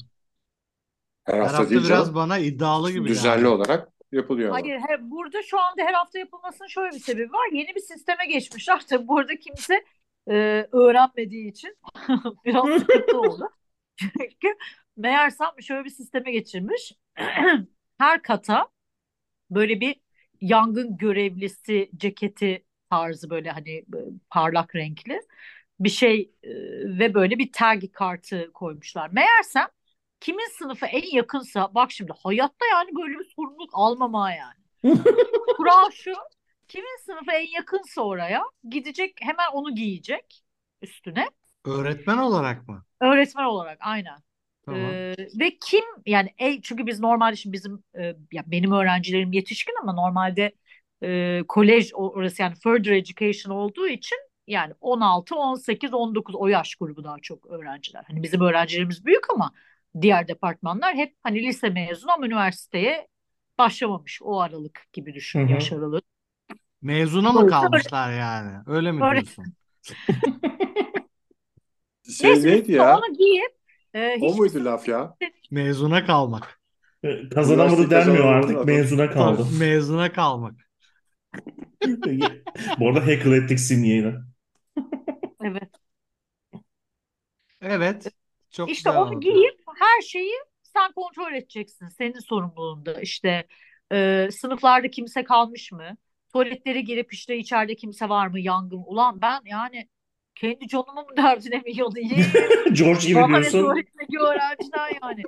Her 1.24 1.34
Her 1.34 1.38
hafta 1.40 1.58
hafta 1.58 1.70
değil 1.70 1.84
biraz 1.84 2.00
canım. 2.04 2.14
bana 2.14 2.38
iddialı 2.38 2.92
gibi 2.92 3.08
Düzenli 3.08 3.36
geldi. 3.36 3.48
olarak 3.48 3.88
yapılıyor. 4.16 4.50
Hayır, 4.52 4.80
he- 4.88 5.10
burada 5.10 5.42
şu 5.42 5.60
anda 5.60 5.82
her 5.82 5.94
hafta 5.94 6.18
yapılmasının 6.18 6.68
şöyle 6.68 6.94
bir 6.94 7.00
sebebi 7.00 7.32
var. 7.32 7.52
Yeni 7.52 7.74
bir 7.74 7.80
sisteme 7.80 8.26
geçmişler. 8.26 8.82
Tabii 8.88 9.08
burada 9.08 9.36
kimse 9.36 9.84
e, 10.30 10.66
öğrenmediği 10.72 11.50
için 11.50 11.76
biraz 12.44 12.80
sıkıntı 12.80 13.20
oldu. 13.20 13.48
Çünkü 13.96 14.56
meğersem 14.96 15.48
şöyle 15.60 15.84
bir 15.84 15.90
sisteme 15.90 16.32
geçirmiş. 16.32 16.92
Her 17.98 18.22
kata 18.22 18.68
böyle 19.50 19.80
bir 19.80 19.96
yangın 20.40 20.96
görevlisi 20.96 21.90
ceketi 21.96 22.64
tarzı 22.90 23.30
böyle 23.30 23.50
hani 23.50 23.84
böyle 23.88 24.10
parlak 24.30 24.76
renkli 24.76 25.20
bir 25.80 25.88
şey 25.88 26.32
e, 26.42 26.50
ve 26.98 27.14
böyle 27.14 27.38
bir 27.38 27.52
tag 27.52 27.82
kartı 27.92 28.50
koymuşlar. 28.54 29.10
Meğersem 29.10 29.66
kimin 30.20 30.58
sınıfı 30.58 30.86
en 30.86 31.16
yakınsa 31.16 31.74
bak 31.74 31.92
şimdi 31.92 32.12
hayatta 32.22 32.66
yani 32.72 32.90
böyle 32.96 33.18
bir 33.18 33.32
sorumluluk 33.36 33.70
almama 33.72 34.32
yani. 34.32 34.60
Kural 35.56 35.90
şu 35.90 36.12
kimin 36.68 37.04
sınıfı 37.04 37.32
en 37.32 37.54
yakınsa 37.54 38.02
oraya 38.02 38.42
gidecek 38.68 39.18
hemen 39.20 39.46
onu 39.52 39.74
giyecek 39.74 40.42
üstüne. 40.82 41.30
Öğretmen 41.64 42.18
olarak 42.18 42.68
mı? 42.68 42.84
Öğretmen 43.00 43.44
olarak 43.44 43.78
aynen. 43.80 44.18
Tamam. 44.66 44.80
Ee, 44.80 45.16
ve 45.40 45.58
kim 45.66 45.84
yani 46.06 46.34
e, 46.38 46.60
çünkü 46.60 46.86
biz 46.86 47.00
normalde 47.00 47.36
şimdi 47.36 47.52
bizim 47.52 47.82
e, 47.98 48.02
ya 48.32 48.44
benim 48.46 48.72
öğrencilerim 48.72 49.32
yetişkin 49.32 49.74
ama 49.82 49.92
normalde 49.92 50.52
e, 51.02 51.42
kolej 51.48 51.90
orası 51.94 52.42
yani 52.42 52.54
further 52.54 52.92
education 52.92 53.54
olduğu 53.56 53.88
için 53.88 54.18
yani 54.46 54.74
16, 54.80 55.34
18, 55.34 55.94
19 55.94 56.34
o 56.34 56.46
yaş 56.46 56.74
grubu 56.74 57.04
daha 57.04 57.16
çok 57.22 57.46
öğrenciler. 57.46 58.04
Hani 58.06 58.22
bizim 58.22 58.40
öğrencilerimiz 58.40 59.04
büyük 59.04 59.30
ama 59.34 59.52
diğer 60.02 60.28
departmanlar 60.28 60.94
hep 60.96 61.16
hani 61.22 61.42
lise 61.42 61.70
mezunu 61.70 62.12
ama 62.12 62.26
üniversiteye 62.26 63.08
başlamamış 63.58 64.20
o 64.22 64.40
aralık 64.40 64.86
gibi 64.92 65.14
düşün 65.14 65.38
Hı 65.38 65.42
hı. 65.42 65.46
yaş 65.48 65.72
aralığı. 65.72 66.02
Mezuna 66.82 67.32
mı 67.32 67.46
kalmışlar 67.46 68.12
yani? 68.12 68.62
Öyle 68.66 68.92
mi 68.92 69.08
Öyle. 69.10 69.22
diyorsun? 69.22 69.54
Şey 72.10 72.30
Neyse 72.30 72.44
neydi 72.44 72.72
ya? 72.72 73.08
onu 73.08 73.14
giyip 73.14 73.56
e, 73.94 74.16
O 74.20 74.34
muydu 74.34 74.64
laf 74.64 74.88
ya? 74.88 75.16
Mezuna 75.50 76.04
kalmak. 76.06 76.60
E, 77.02 77.28
Kazanamadı 77.28 77.90
denmiyor 77.90 78.32
artık. 78.32 78.56
adam. 78.56 78.66
Mezuna 78.66 79.10
kaldı. 79.10 79.46
Mezuna 79.50 80.12
kalmak. 80.12 80.54
Bu 82.78 82.88
arada 82.88 83.06
hackle 83.06 83.36
ettik 83.36 83.60
Simge'yi. 83.60 84.14
evet. 85.40 85.70
Evet. 87.60 88.12
Çok 88.50 88.68
İşte 88.70 88.90
onu 88.90 89.20
giyip 89.20 89.55
her 89.78 90.02
şeyi 90.02 90.32
sen 90.62 90.92
kontrol 90.92 91.34
edeceksin. 91.34 91.88
Senin 91.88 92.18
sorumluluğunda. 92.18 93.00
İşte 93.00 93.46
e, 93.92 94.28
sınıflarda 94.32 94.90
kimse 94.90 95.24
kalmış 95.24 95.72
mı? 95.72 95.96
Tuvaletlere 96.32 96.80
girip 96.80 97.12
işte 97.12 97.36
içeride 97.38 97.74
kimse 97.76 98.08
var 98.08 98.26
mı? 98.26 98.40
Yangın. 98.40 98.82
Ulan 98.86 99.22
ben 99.22 99.40
yani 99.44 99.88
kendi 100.34 100.68
canımın 100.68 101.16
derdine 101.16 101.58
mi 101.58 101.76
yanayım? 101.76 102.26
George 102.72 103.06
gibi 103.06 103.14
Bahane 103.14 103.32
diyorsun. 103.40 103.60
tuvaletteki 103.60 104.18
öğrenciden 104.18 104.88
yani. 105.02 105.22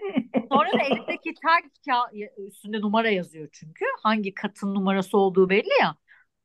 Sonra 0.52 0.72
da 0.72 0.82
elindeki 0.82 1.30
ka- 1.30 2.46
üstünde 2.46 2.80
numara 2.80 3.11
yazıyor 3.11 3.48
çünkü. 3.52 3.84
Hangi 4.02 4.34
katın 4.34 4.74
numarası 4.74 5.18
olduğu 5.18 5.50
belli 5.50 5.70
ya. 5.80 5.96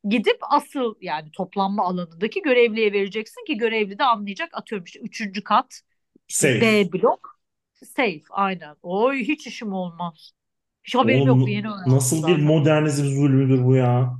Gidip 0.08 0.36
asıl 0.40 0.94
yani 1.00 1.30
toplanma 1.30 1.84
alanındaki 1.84 2.42
görevliye 2.42 2.92
vereceksin 2.92 3.44
ki 3.44 3.56
görevli 3.56 3.98
de 3.98 4.04
anlayacak. 4.04 4.48
Atıyorum 4.52 4.84
işte 4.84 5.00
üçüncü 5.00 5.44
kat 5.44 5.80
Safe. 6.28 6.60
B 6.60 6.92
blok. 6.92 7.33
Safe 7.74 8.22
aynen. 8.30 8.76
Oy 8.82 9.18
hiç 9.24 9.46
işim 9.46 9.72
olmaz. 9.72 10.32
Hiç 10.84 10.94
haberim 10.94 11.18
Oğlum, 11.20 11.38
yoktu 11.38 11.50
yeni 11.50 11.66
öğrendim 11.68 11.92
Nasıl 11.96 12.16
bir 12.16 12.22
zaten. 12.22 12.40
modernizm 12.40 13.04
zulmüdür 13.04 13.64
bu 13.64 13.76
ya? 13.76 14.16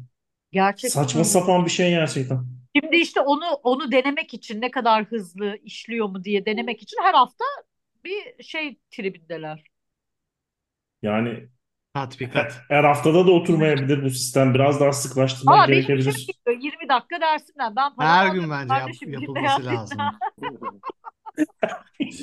Gerçekten 0.53 1.01
Saçma 1.03 1.19
öyle. 1.21 1.29
sapan 1.29 1.65
bir 1.65 1.71
şey 1.71 1.91
gerçekten. 1.91 2.47
Şimdi 2.77 2.97
işte 2.97 3.21
onu 3.21 3.45
onu 3.47 3.93
denemek 3.93 4.35
için 4.35 4.61
ne 4.61 4.71
kadar 4.71 5.05
hızlı 5.05 5.57
işliyor 5.63 6.09
mu 6.09 6.25
diye 6.25 6.47
denemek 6.47 6.83
için 6.83 6.97
her 7.03 7.15
hafta 7.15 7.45
bir 8.05 8.43
şey 8.45 8.79
tribindeler. 8.91 9.65
Yani 11.03 11.49
Tatbikat. 11.95 12.61
her 12.69 12.85
haftada 12.85 13.27
da 13.27 13.31
oturmayabilir 13.33 14.05
bu 14.05 14.11
sistem. 14.11 14.55
Biraz 14.55 14.81
daha 14.81 14.93
sıklaştırmak 14.93 15.69
benim 15.69 15.79
için 15.79 15.93
gerekebilir. 15.95 16.27
böyle 16.47 16.65
20 16.67 16.89
dakika 16.89 17.21
dersimden 17.21 17.77
ben 17.77 17.95
para 17.97 18.09
Her 18.09 18.27
almıyorum 18.27 18.51
gün 18.51 18.51
bence 18.51 18.75
yap- 18.75 18.81
kardeşim 18.81 19.13
yapılması 19.13 19.65
lazım. 19.67 19.99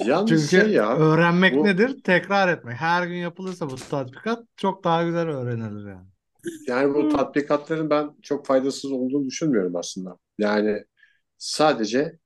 Yalnız 0.06 0.30
Çünkü 0.30 0.66
şey 0.66 0.74
ya 0.74 0.98
öğrenmek 0.98 1.56
bu- 1.56 1.64
nedir? 1.66 2.04
Tekrar 2.04 2.48
etmek. 2.58 2.76
Her 2.76 3.08
gün 3.08 3.16
yapılırsa 3.16 3.70
bu 3.70 3.76
tatbikat 3.76 4.44
çok 4.58 4.84
daha 4.84 5.04
güzel 5.04 5.28
öğrenilir 5.28 5.90
yani. 5.90 6.08
yani 6.68 6.94
bu 6.94 7.10
tatbikatların 7.10 7.90
ben 7.90 8.10
çok 8.22 8.46
faydasız 8.46 8.92
olduğunu 8.92 9.26
düşünmüyorum 9.26 9.76
aslında. 9.76 10.18
Yani 10.38 10.84
sadece 11.38 12.18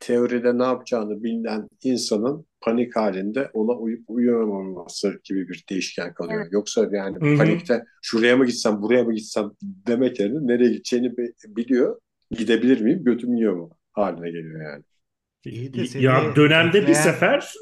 teoride 0.00 0.58
ne 0.58 0.64
yapacağını 0.64 1.22
bilen 1.22 1.68
insanın 1.84 2.46
panik 2.60 2.96
halinde 2.96 3.50
ona 3.52 3.72
uyup 3.72 4.04
uyuyamaması 4.08 5.20
gibi 5.24 5.48
bir 5.48 5.64
değişken 5.70 6.14
kalıyor. 6.14 6.40
Evet. 6.42 6.52
Yoksa 6.52 6.88
yani 6.92 7.16
Hı 7.20 7.24
hı. 7.34 7.36
panikte 7.38 7.84
şuraya 8.02 8.36
mı 8.36 8.46
gitsem 8.46 8.82
buraya 8.82 9.04
mı 9.04 9.14
gitsem 9.14 9.50
demek 9.62 10.20
yerine 10.20 10.46
nereye 10.52 10.70
gideceğini 10.72 11.16
bi- 11.16 11.34
biliyor. 11.48 12.00
Gidebilir 12.30 12.80
miyim 12.80 13.04
götüm 13.04 13.34
yiyor 13.34 13.56
mu 13.56 13.70
haline 13.92 14.30
geliyor 14.30 14.62
yani. 14.72 14.84
İyi 15.44 15.74
de 15.74 15.86
seni 15.86 16.02
Ya 16.02 16.36
dönemde 16.36 16.72
bir 16.82 16.86
bekleyen- 16.86 17.02
sefer 17.02 17.54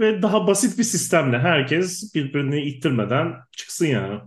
ve 0.00 0.22
daha 0.22 0.46
basit 0.46 0.78
bir 0.78 0.84
sistemle 0.84 1.38
herkes 1.38 2.14
birbirini 2.14 2.60
ittirmeden 2.62 3.34
çıksın 3.56 3.86
yani. 3.86 4.20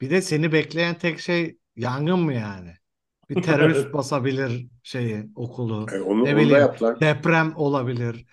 Bir 0.00 0.10
de 0.10 0.22
seni 0.22 0.52
bekleyen 0.52 0.98
tek 0.98 1.20
şey 1.20 1.58
yangın 1.76 2.18
mı 2.18 2.34
yani? 2.34 2.70
Bir 3.30 3.42
terörist 3.42 3.92
basabilir 3.92 4.66
şeyi, 4.82 5.24
okulu. 5.34 5.86
E, 5.92 6.00
onu, 6.00 6.24
Ne 6.24 6.34
onu 6.34 6.36
da 6.36 6.36
bileyim, 6.36 6.60
yaptılar. 6.60 7.00
Deprem 7.00 7.52
olabilir. 7.56 8.26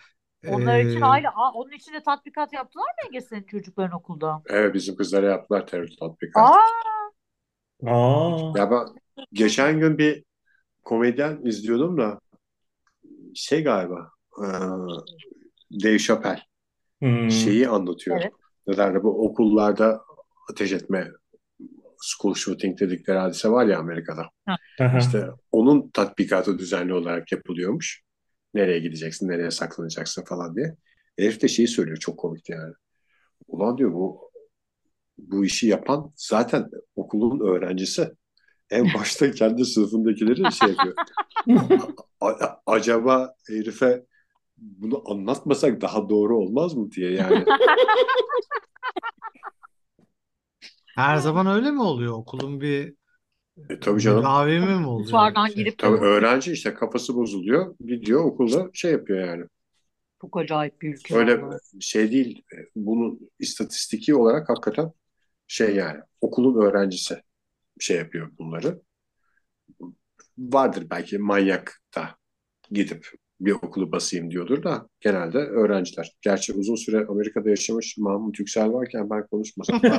Onlar 0.47 0.79
için 0.79 1.01
Ee, 1.01 1.05
aile. 1.05 1.29
Aa, 1.29 1.51
onun 1.53 1.71
için 1.71 1.93
de 1.93 2.03
tatbikat 2.03 2.53
yaptılar 2.53 2.83
mı 2.85 3.09
Ege 3.09 3.21
senin 3.21 3.43
çocukların 3.43 3.97
okulda? 3.97 4.41
Evet 4.49 4.73
bizim 4.73 4.95
kızlara 4.95 5.25
yaptılar 5.25 5.67
terör 5.67 5.87
tatbikatı. 5.99 6.51
Aa, 6.51 6.57
Aa. 7.87 8.57
Ya 8.57 8.71
ben 8.71 8.85
geçen 9.33 9.79
gün 9.79 9.97
bir 9.97 10.23
komedyen 10.83 11.39
izliyordum 11.45 11.97
da 11.97 12.19
şey 13.35 13.63
galiba 13.63 14.11
e, 14.37 14.45
Dave 15.83 15.99
Chappelle 15.99 16.41
Hmm. 17.01 17.31
şeyi 17.31 17.67
anlatıyor. 17.67 18.21
Evet. 18.21 18.31
Ne 18.67 18.77
derler 18.77 19.03
bu 19.03 19.25
okullarda 19.25 20.01
ateş 20.51 20.71
etme 20.71 21.07
school 22.01 22.33
shooting 22.33 22.79
dedikleri 22.79 23.17
hadise 23.17 23.49
var 23.49 23.65
ya 23.65 23.79
Amerika'da. 23.79 24.29
Aha. 24.79 24.97
İşte 24.97 25.27
onun 25.51 25.89
tatbikatı 25.89 26.59
düzenli 26.59 26.93
olarak 26.93 27.31
yapılıyormuş. 27.31 28.01
Nereye 28.53 28.79
gideceksin, 28.79 29.29
nereye 29.29 29.51
saklanacaksın 29.51 30.23
falan 30.23 30.55
diye. 30.55 30.75
Herif 31.19 31.41
de 31.41 31.47
şeyi 31.47 31.67
söylüyor 31.67 31.97
çok 31.97 32.19
komikti 32.19 32.51
yani. 32.51 32.73
Ulan 33.47 33.77
diyor 33.77 33.93
bu 33.93 34.31
bu 35.17 35.45
işi 35.45 35.67
yapan 35.67 36.11
zaten 36.15 36.69
okulun 36.95 37.39
öğrencisi. 37.39 38.11
En 38.71 38.93
başta 38.93 39.31
kendi 39.31 39.65
sınıfındakileri 39.65 40.51
şey 40.51 40.69
yapıyor. 40.69 40.95
A- 42.21 42.55
acaba 42.65 43.35
herife 43.47 44.05
bunu 44.57 45.03
anlatmasak 45.11 45.81
daha 45.81 46.09
doğru 46.09 46.37
olmaz 46.37 46.73
mı 46.73 46.91
diye 46.91 47.11
yani. 47.11 47.45
her 50.95 51.17
zaman 51.17 51.47
öyle 51.47 51.71
mi 51.71 51.81
oluyor? 51.81 52.13
Okulun 52.13 52.61
bir 52.61 52.93
E, 53.69 53.79
tabii 53.79 54.01
canım. 54.01 54.17
müdavimi 54.19 54.65
mi 54.79 54.85
oluyor? 54.87 54.99
mutfağdan 54.99 55.45
Şey, 55.47 55.55
girip 55.55 55.77
Tabii 55.77 55.97
öğrenci 55.97 56.51
işte 56.51 56.73
kafası 56.73 57.15
bozuluyor. 57.15 57.75
Gidiyor 57.85 58.25
okulda 58.25 58.69
şey 58.73 58.91
yapıyor 58.91 59.27
yani. 59.27 59.45
çok 60.21 60.37
acayip 60.37 60.81
bir 60.81 60.93
ülke 60.93 61.15
Öyle 61.15 61.41
vallahi. 61.41 61.59
şey 61.79 62.11
değil. 62.11 62.43
Bunun 62.75 63.19
istatistiki 63.39 64.15
olarak 64.15 64.49
hakikaten 64.49 64.91
şey 65.47 65.75
yani 65.75 65.99
okulun 66.21 66.61
öğrencisi 66.65 67.21
şey 67.81 67.97
yapıyor 67.97 68.31
bunları. 68.39 68.81
Vardır 70.37 70.87
belki 70.89 71.17
manyak 71.17 71.81
da 71.95 72.15
gidip 72.71 73.07
bir 73.39 73.51
okulu 73.51 73.91
basayım 73.91 74.31
diyordur 74.31 74.63
da 74.63 74.87
genelde 74.99 75.37
öğrenciler. 75.37 76.11
Gerçi 76.21 76.53
uzun 76.53 76.75
süre 76.75 77.05
Amerika'da 77.09 77.49
yaşamış 77.49 77.97
Mahmut 77.97 78.39
Yüksel 78.39 78.73
varken 78.73 79.09
ben 79.09 79.27
konuşmasam. 79.27 79.81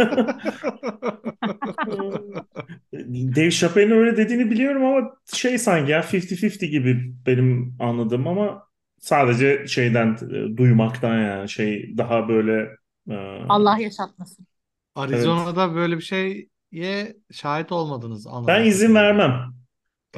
Dave 3.36 3.50
Chappelle'in 3.50 3.90
öyle 3.90 4.16
dediğini 4.16 4.50
biliyorum 4.50 4.84
ama 4.84 5.10
şey 5.34 5.58
sanki 5.58 5.92
ya 5.92 6.00
50-50 6.00 6.66
gibi 6.66 7.14
benim 7.26 7.76
anladığım 7.80 8.26
ama 8.26 8.66
sadece 8.98 9.66
şeyden 9.66 10.16
e, 10.32 10.56
duymaktan 10.56 11.18
yani 11.18 11.48
şey 11.48 11.94
daha 11.98 12.28
böyle 12.28 12.68
e, 13.10 13.14
Allah 13.48 13.78
yaşatmasın. 13.78 14.46
Arizona'da 14.94 15.74
böyle 15.74 15.96
bir 15.96 16.02
şey 16.02 16.48
şeyye 16.72 17.16
şahit 17.32 17.72
olmadınız 17.72 18.26
anladığım 18.26 18.46
Ben 18.46 18.64
izin 18.64 18.94
vermem. 18.94 19.52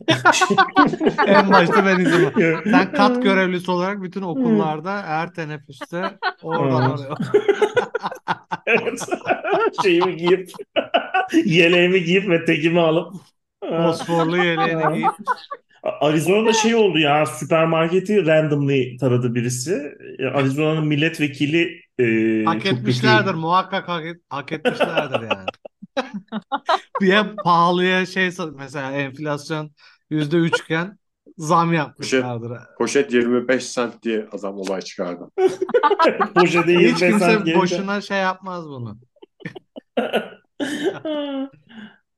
En 1.27 1.51
başta 1.53 1.87
ben 1.87 2.01
izin 2.01 2.25
ver. 2.37 2.61
Sen 2.65 2.93
kat 2.93 3.23
görevlisi 3.23 3.71
olarak 3.71 4.03
bütün 4.03 4.23
okullarda 4.23 5.03
her 5.03 5.35
teneffüste 5.35 6.19
oradan 6.43 6.91
oraya. 6.91 7.15
Evet. 8.67 9.09
Şeyimi 9.83 10.17
giyip 10.17 10.51
yeleğimi 11.45 12.05
giyip 12.05 12.29
ve 12.29 12.45
tekimi 12.45 12.81
alıp 12.81 13.15
Fosforlu 13.65 14.37
yeleğini 14.37 14.95
giyip 14.95 15.13
Arizona'da 16.01 16.53
şey 16.53 16.75
oldu 16.75 16.99
ya 16.99 17.27
süpermarketi 17.27 18.27
randomly 18.27 18.97
taradı 18.97 19.35
birisi. 19.35 19.93
Arizona'nın 20.35 20.87
milletvekili 20.87 21.81
e, 21.99 22.05
hak 22.45 22.67
etmişlerdir. 22.67 23.25
kötü. 23.25 23.37
Muhakkak 23.37 23.89
hak, 23.89 24.07
et- 24.07 24.23
hak 24.29 24.53
etmişlerdir 24.53 25.21
yani. 25.21 25.47
Bir 27.01 27.07
ya 27.07 27.35
pahalıya 27.45 28.07
şey 28.07 28.31
mesela 28.55 28.93
enflasyon 28.93 29.71
yüzde 30.11 30.37
üçken 30.37 30.99
zam 31.39 31.73
yapmışlardır. 31.73 32.59
Poşet 32.79 33.13
25 33.13 33.75
cent 33.75 34.03
diye 34.03 34.29
adam 34.33 34.59
olay 34.59 34.81
çıkardı. 34.81 35.31
Poşete 36.35 36.75
Hiç 36.75 36.81
25 36.81 37.01
kimse 37.01 37.55
boşuna 37.57 38.01
şey 38.01 38.19
yapmaz 38.19 38.69
bunu. 38.69 38.99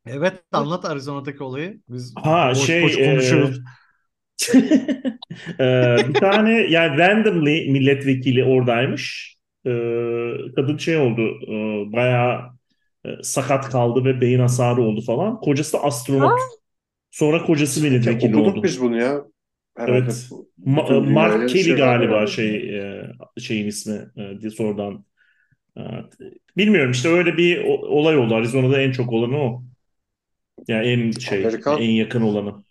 Evet 0.07 0.45
anlat 0.53 0.85
Arizona'daki 0.85 1.43
olayı. 1.43 1.81
Biz 1.89 2.15
Ha, 2.17 2.51
boş 2.51 2.59
şey, 2.59 2.83
boş 2.83 2.99
e, 2.99 3.11
konuşuyoruz. 3.11 3.61
Ee, 5.61 5.97
bir 6.09 6.15
tane 6.15 6.53
yani 6.53 6.99
randomly 6.99 7.71
milletvekili 7.71 8.45
oradaymış. 8.45 9.37
Ee, 9.67 9.71
kadın 10.57 10.77
şey 10.77 10.97
oldu 10.97 11.23
e, 11.23 11.53
bayağı 11.93 12.41
e, 12.41 12.56
sakat 13.23 13.71
kaldı 13.71 14.05
ve 14.05 14.21
beyin 14.21 14.41
hasarı 14.41 14.83
oldu 14.83 15.01
falan. 15.01 15.41
Kocası 15.41 15.73
da 15.73 15.83
astronot. 15.85 16.41
Sonra 17.11 17.45
kocası 17.45 17.83
milletvekili 17.83 18.37
Okuduk 18.37 18.55
oldu. 18.57 18.63
biz 18.63 18.81
bunu 18.81 18.97
ya. 19.01 19.25
Herhalde 19.77 19.99
Evet. 19.99 20.29
bu- 20.31 20.49
Ma- 20.67 20.89
dünyayla 20.89 21.11
Mark 21.13 21.49
Kelly 21.49 21.63
şey 21.65 21.73
var 21.73 21.79
galiba 21.79 22.13
herhalde. 22.13 22.31
şey 22.31 22.79
e, 22.79 23.13
şeyin 23.41 23.67
ismi 23.67 24.11
e, 24.17 24.41
diye 24.41 24.51
sonradan 24.51 25.05
e, 25.79 25.81
bilmiyorum 26.57 26.91
işte 26.91 27.09
öyle 27.09 27.37
bir 27.37 27.65
olay 27.65 28.17
oldu. 28.17 28.35
Arizona'da 28.35 28.81
en 28.83 28.93
çok 28.93 29.13
olanı 29.13 29.39
o. 29.39 29.63
Yani 30.69 30.87
en 30.87 31.11
şey 31.11 31.45
Amerikan- 31.47 31.79
en 31.83 31.91
yakın 31.91 32.23
olanı 32.23 32.65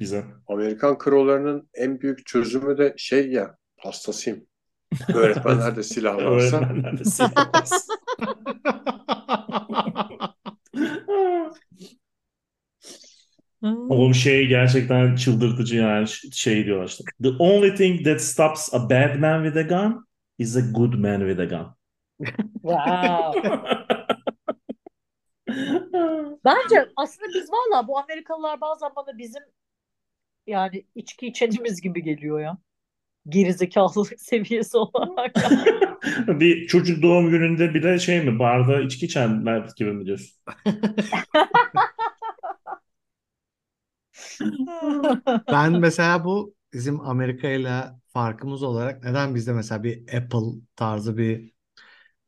bize. 0.00 0.24
Amerikan 0.46 0.98
krolarının 0.98 1.68
en 1.74 2.00
büyük 2.00 2.26
çözümü 2.26 2.78
de 2.78 2.94
şey 2.96 3.28
ya 3.30 3.56
hastasıyım. 3.76 4.46
Öğretmenler 5.14 5.76
de 5.76 5.82
silah 5.82 6.16
varsa 6.16 6.56
Öğretmenler 6.58 6.98
de 6.98 7.04
silah 7.04 7.54
varsa. 7.54 7.76
Oğlum 13.62 14.14
şey 14.14 14.46
gerçekten 14.46 15.16
çıldırtıcı 15.16 15.76
yani 15.76 16.08
şey 16.32 16.64
diyorlar 16.64 16.86
işte. 16.86 17.04
The 17.22 17.28
only 17.28 17.74
thing 17.74 18.04
that 18.04 18.20
stops 18.20 18.74
a 18.74 18.90
bad 18.90 19.14
man 19.18 19.44
with 19.44 19.56
a 19.56 19.62
gun 19.62 20.06
is 20.38 20.56
a 20.56 20.60
good 20.60 20.94
man 20.94 21.20
with 21.20 21.40
a 21.40 21.44
gun. 21.44 21.74
Wow. 22.62 23.42
Bence 26.44 26.88
aslında 26.96 27.28
biz 27.34 27.50
valla 27.52 27.88
bu 27.88 27.98
Amerikalılar 27.98 28.60
bazen 28.60 28.90
bana 28.96 29.18
bizim 29.18 29.42
yani 30.46 30.86
içki 30.94 31.26
içenimiz 31.26 31.80
gibi 31.80 32.02
geliyor 32.02 32.40
ya. 32.40 32.58
Gerizekalılık 33.28 34.12
seviyesi 34.20 34.76
olarak. 34.76 35.34
Bir 36.28 36.66
çocuk 36.66 37.02
doğum 37.02 37.30
gününde 37.30 37.74
bile 37.74 37.98
şey 37.98 38.22
mi 38.22 38.38
barda 38.38 38.80
içki 38.80 39.06
içenler 39.06 39.68
gibi 39.76 39.92
mi 39.92 40.06
diyorsun? 40.06 40.38
Ben 45.50 45.72
mesela 45.72 46.24
bu 46.24 46.54
bizim 46.72 47.00
Amerika 47.00 47.48
ile 47.48 47.84
farkımız 48.08 48.62
olarak 48.62 49.04
neden 49.04 49.34
bizde 49.34 49.52
mesela 49.52 49.82
bir 49.84 50.14
Apple 50.16 50.60
tarzı 50.76 51.16
bir 51.16 51.52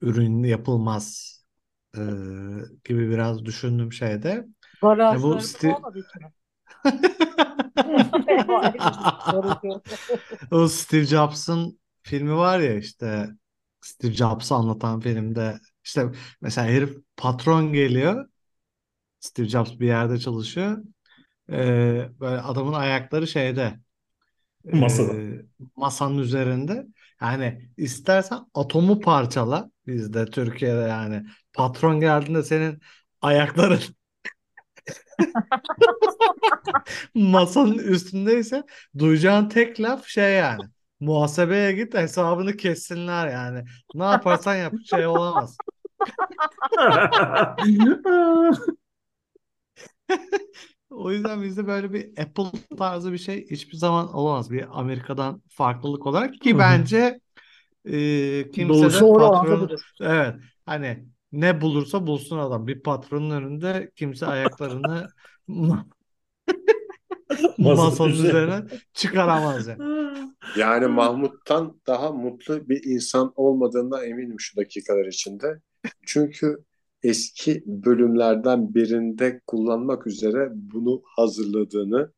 ürün 0.01 0.45
yapılmaz 0.45 1.37
e, 1.97 2.01
gibi 2.85 3.11
biraz 3.11 3.45
düşündüğüm 3.45 3.93
şeyde. 3.93 4.47
Ya 5.11 5.23
bu 5.23 5.41
Garajlarımız 5.41 5.57
O 10.51 10.69
Steve 10.69 11.05
Jobs'ın 11.05 11.79
filmi 12.03 12.37
var 12.37 12.59
ya 12.61 12.79
işte 12.79 13.29
Steve 13.81 14.13
Jobs'ı 14.13 14.55
anlatan 14.55 15.01
filmde 15.01 15.61
işte 15.85 16.07
mesela 16.41 16.67
herif 16.69 16.97
patron 17.17 17.73
geliyor 17.73 18.29
Steve 19.21 19.49
Jobs 19.49 19.71
bir 19.81 19.87
yerde 19.87 20.19
çalışıyor 20.19 20.79
Ee, 21.51 22.09
böyle 22.21 22.41
adamın 22.41 22.73
ayakları 22.73 23.27
şeyde 23.29 23.81
e, 24.73 24.77
Masada. 24.79 25.13
masanın 25.77 26.19
üzerinde 26.19 26.87
yani 27.23 27.71
istersen 27.77 28.39
atomu 28.55 29.01
parçala 29.01 29.71
bizde 29.87 30.27
Türkiye'de 30.27 30.81
yani 30.81 31.27
patron 31.53 32.01
geldiğinde 32.01 32.43
senin 32.43 32.81
ayakların 33.23 33.81
masanın 37.15 37.79
üstündeyse 37.79 38.63
duyacağın 38.99 39.49
tek 39.49 39.81
laf 39.81 40.07
şey 40.07 40.33
yani. 40.35 40.63
Muhasebeye 41.01 41.73
git 41.73 41.95
hesabını 41.95 42.57
kessinler 42.57 43.29
yani. 43.29 43.65
Ne 43.95 44.05
yaparsan 44.05 44.55
yap 44.55 44.75
şey 44.91 45.07
olamaz. 45.07 45.57
O 50.91 51.11
yüzden 51.13 51.43
bizde 51.43 51.67
böyle 51.67 51.93
bir 51.93 52.19
Apple 52.23 52.77
tarzı 52.79 53.13
bir 53.13 53.19
şey 53.19 53.51
hiçbir 53.51 53.77
zaman 53.77 54.15
olamaz. 54.15 54.51
Bir 54.51 54.81
Amerika'dan 54.81 55.43
farklılık 55.49 56.07
olarak 56.07 56.41
ki 56.41 56.59
bence 56.59 57.21
e, 57.85 58.51
kimse 58.51 58.93
de 58.93 58.99
Doğrusu 58.99 59.01
doğru 59.01 59.19
patron 59.19 59.71
evet 60.01 60.35
hani 60.67 61.05
ne 61.41 61.61
bulursa 61.61 62.07
bulsun 62.07 62.39
adam. 62.39 62.67
Bir 62.67 62.83
patronun 62.83 63.31
önünde 63.31 63.91
kimse 63.97 64.27
ayaklarını 64.27 65.09
Masanın 67.59 68.11
üzerine 68.11 68.63
çıkaramaz 68.93 69.67
yani. 69.67 69.83
yani 70.57 70.87
Mahmut'tan 70.87 71.81
daha 71.87 72.13
mutlu 72.13 72.69
bir 72.69 72.85
insan 72.85 73.33
olmadığına 73.37 74.05
eminim 74.05 74.41
şu 74.41 74.57
dakikalar 74.57 75.07
içinde. 75.07 75.61
Çünkü 76.07 76.65
eski 77.03 77.63
bölümlerden 77.67 78.75
birinde 78.75 79.41
kullanmak 79.47 80.07
üzere 80.07 80.49
bunu 80.53 81.03
hazırladığını 81.17 82.13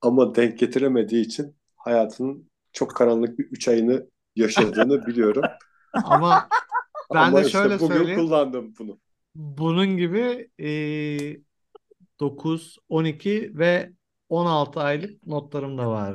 ama 0.00 0.34
denk 0.34 0.58
getiremediği 0.58 1.24
için 1.24 1.56
hayatının 1.76 2.50
çok 2.72 2.96
karanlık 2.96 3.38
bir 3.38 3.44
üç 3.44 3.68
ayını 3.68 4.06
yaşadığını 4.36 5.02
biliyorum. 5.06 5.42
Ama 6.04 6.48
ben 7.14 7.28
Ama 7.28 7.38
de 7.38 7.46
işte 7.46 7.58
şöyle 7.58 7.80
bugün 7.80 7.86
söyleyeyim. 7.94 8.20
kullandım 8.20 8.74
bunu. 8.78 8.98
Bunun 9.34 9.96
gibi 9.96 10.48
e, 10.60 10.70
9, 12.20 12.76
12 12.88 13.52
ve 13.54 13.92
16 14.28 14.80
aylık 14.80 15.26
notlarım 15.26 15.78
da 15.78 15.90
var 15.90 16.14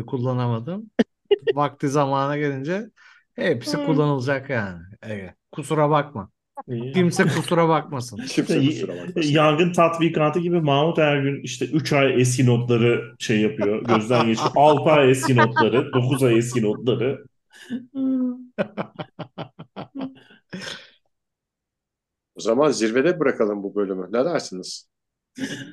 e, 0.00 0.06
kullanamadım. 0.06 0.90
Vakti 1.54 1.88
zamana 1.88 2.36
gelince 2.38 2.90
hepsi 3.34 3.76
kullanılacak 3.76 4.50
yani. 4.50 4.82
Ege. 5.02 5.34
Kusura 5.52 5.90
bakma. 5.90 6.30
Kimse 6.94 7.22
kusura 7.22 7.68
bakmasın. 7.68 8.16
Kimse 8.28 8.66
kusura 8.66 8.96
bakmasın. 8.96 9.30
Yangın 9.30 9.72
tatbikatı 9.72 10.40
gibi 10.40 10.60
Mahmut 10.60 10.98
her 10.98 11.22
gün 11.22 11.42
işte 11.42 11.64
3 11.64 11.92
ay 11.92 12.20
eski 12.20 12.46
notları 12.46 13.14
şey 13.18 13.40
yapıyor. 13.40 13.84
Gözden 13.84 14.26
geçiriyor. 14.26 14.52
6 14.56 14.90
ay 14.90 15.10
eski 15.10 15.36
notları, 15.36 15.92
9 15.92 16.22
ay 16.22 16.38
eski 16.38 16.62
notları. 16.62 17.24
O 22.34 22.40
zaman 22.40 22.70
zirvede 22.70 23.20
bırakalım 23.20 23.62
bu 23.62 23.74
bölümü. 23.74 24.06
Ne 24.12 24.24
dersiniz? 24.24 24.88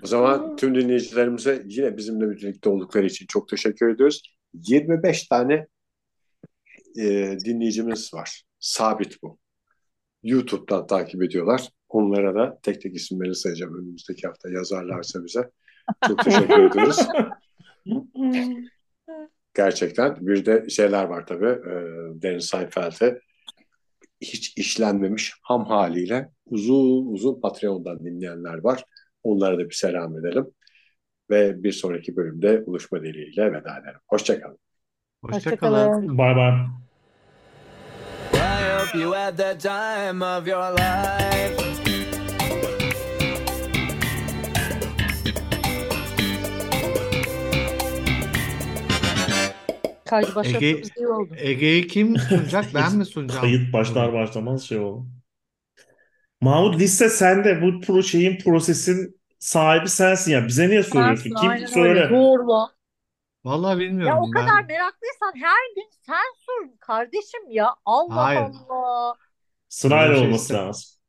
O 0.03 0.07
zaman 0.07 0.55
tüm 0.57 0.75
dinleyicilerimize 0.75 1.63
yine 1.65 1.97
bizimle 1.97 2.29
birlikte 2.29 2.69
oldukları 2.69 3.05
için 3.05 3.25
çok 3.25 3.49
teşekkür 3.49 3.89
ediyoruz. 3.89 4.21
25 4.53 5.27
tane 5.27 5.67
e, 6.97 7.37
dinleyicimiz 7.45 8.13
var. 8.13 8.43
Sabit 8.59 9.23
bu. 9.23 9.37
YouTube'dan 10.23 10.87
takip 10.87 11.23
ediyorlar. 11.23 11.69
Onlara 11.89 12.35
da 12.35 12.59
tek 12.63 12.81
tek 12.81 12.95
isimlerini 12.95 13.35
sayacağım 13.35 13.77
önümüzdeki 13.77 14.27
hafta 14.27 14.49
yazarlarsa 14.49 15.25
bize. 15.25 15.49
Çok 16.07 16.23
teşekkür 16.23 16.63
ediyoruz. 16.63 17.07
Gerçekten. 19.53 20.27
Bir 20.27 20.45
de 20.45 20.69
şeyler 20.69 21.03
var 21.03 21.27
tabii. 21.27 21.45
E, 21.45 21.73
Derin 22.21 22.39
Seinfeld'e 22.39 23.21
hiç 24.21 24.57
işlenmemiş 24.57 25.33
ham 25.41 25.65
haliyle 25.65 26.29
uzun 26.45 27.05
uzun 27.05 27.41
Patreon'dan 27.41 27.99
dinleyenler 27.99 28.63
var. 28.63 28.83
Onlara 29.23 29.57
da 29.57 29.69
bir 29.69 29.75
selam 29.75 30.17
edelim. 30.17 30.47
Ve 31.29 31.63
bir 31.63 31.71
sonraki 31.71 32.15
bölümde 32.15 32.65
buluşma 32.65 33.01
dileğiyle 33.01 33.53
veda 33.53 33.77
edelim. 33.77 33.99
Hoşçakalın. 34.07 34.57
Hoşçakalın. 35.21 35.87
Hoşçakalın. 35.87 36.17
Bye 36.17 36.35
bye. 36.35 36.79
I 38.33 38.79
hope 38.79 38.99
you 38.99 39.11
had 39.11 39.37
the 39.37 39.57
time 39.57 40.25
of 40.25 40.47
your 40.47 40.73
life. 40.73 41.78
Kaydı 50.09 50.35
başlattığımız 50.35 50.65
Ege, 50.65 50.81
iyi 50.97 51.07
oldu. 51.07 51.33
Ege'yi 51.37 51.87
kim 51.87 52.17
sunacak? 52.29 52.65
Ben 52.73 52.95
mi 52.95 53.05
sunacağım? 53.05 53.41
Kayıt 53.41 53.73
başlar 53.73 54.13
başlamaz 54.13 54.63
şey 54.63 54.77
oldu. 54.79 55.05
Mahmut 56.41 56.79
liste 56.79 57.09
sende. 57.09 57.61
Bu 57.61 57.81
pro 57.81 58.03
şeyin 58.03 58.37
prosesin 58.37 59.19
sahibi 59.39 59.89
sensin 59.89 60.31
ya. 60.31 60.47
Bize 60.47 60.69
niye 60.69 60.83
soruyorsun? 60.83 61.23
Sensin, 61.23 61.35
Kim 61.35 61.49
aynen 61.49 61.65
söyle. 61.65 61.99
öyle. 61.99 62.09
Doğrula. 62.09 62.71
Vallahi 63.45 63.73
Ya 63.73 63.79
bilmiyorum 63.79 64.19
o 64.21 64.27
ben. 64.27 64.31
kadar 64.31 64.65
meraklıysan 64.65 65.33
her 65.35 65.75
gün 65.75 65.89
sen 66.05 66.33
sor 66.45 66.77
kardeşim 66.79 67.41
ya. 67.49 67.75
Allah 67.85 68.15
Hayır. 68.15 68.41
Allah. 68.69 69.15
Sırayla 69.69 70.05
Öyle 70.05 70.13
bir 70.13 70.17
şey 70.19 70.27
olması 70.27 70.53
iste- 70.53 70.53
lazım. 70.53 70.99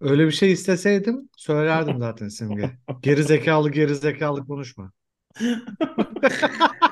Öyle 0.00 0.26
bir 0.26 0.30
şey 0.32 0.52
isteseydim 0.52 1.28
söylerdim 1.36 1.98
zaten 1.98 2.28
Simge. 2.28 2.70
Geri 3.00 3.22
zekalı 3.24 3.70
geri 3.70 3.94
zekalı 3.94 4.46
konuşma. 4.46 4.92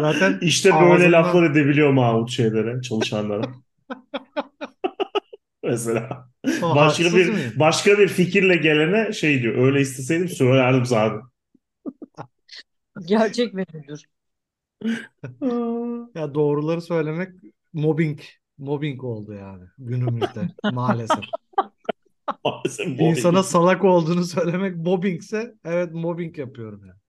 Zaten 0.00 0.38
işte 0.42 0.70
böyle 0.72 0.82
ağzından- 0.94 1.12
laflar 1.12 1.50
edebiliyor 1.50 1.90
Mahmut 1.92 2.30
şeylere, 2.30 2.82
çalışanlara. 2.82 3.42
Mesela 5.64 6.28
O 6.62 6.76
başka 6.76 7.04
bir 7.04 7.28
mıyım? 7.28 7.52
başka 7.56 7.98
bir 7.98 8.08
fikirle 8.08 8.56
gelene 8.56 9.12
şey 9.12 9.42
diyor. 9.42 9.54
Öyle 9.66 9.80
isteseydim 9.80 10.28
söylerdim 10.28 10.86
zaten. 10.86 11.20
Gerçek 13.06 13.56
bir 13.56 13.66
müdür. 13.74 14.04
Ya 16.14 16.34
doğruları 16.34 16.80
söylemek 16.82 17.32
mobbing. 17.72 18.20
Mobbing 18.58 19.04
oldu 19.04 19.32
yani 19.32 19.64
günümüzde 19.78 20.48
maalesef. 20.72 21.24
Maalesef 22.44 22.86
Bir 22.86 22.98
bu 22.98 23.02
insana 23.02 23.42
salak 23.42 23.84
olduğunu 23.84 24.24
söylemek 24.24 24.76
mobbingse 24.76 25.54
evet 25.64 25.92
mobbing 25.94 26.38
yapıyorum 26.38 26.80
yani. 26.86 26.98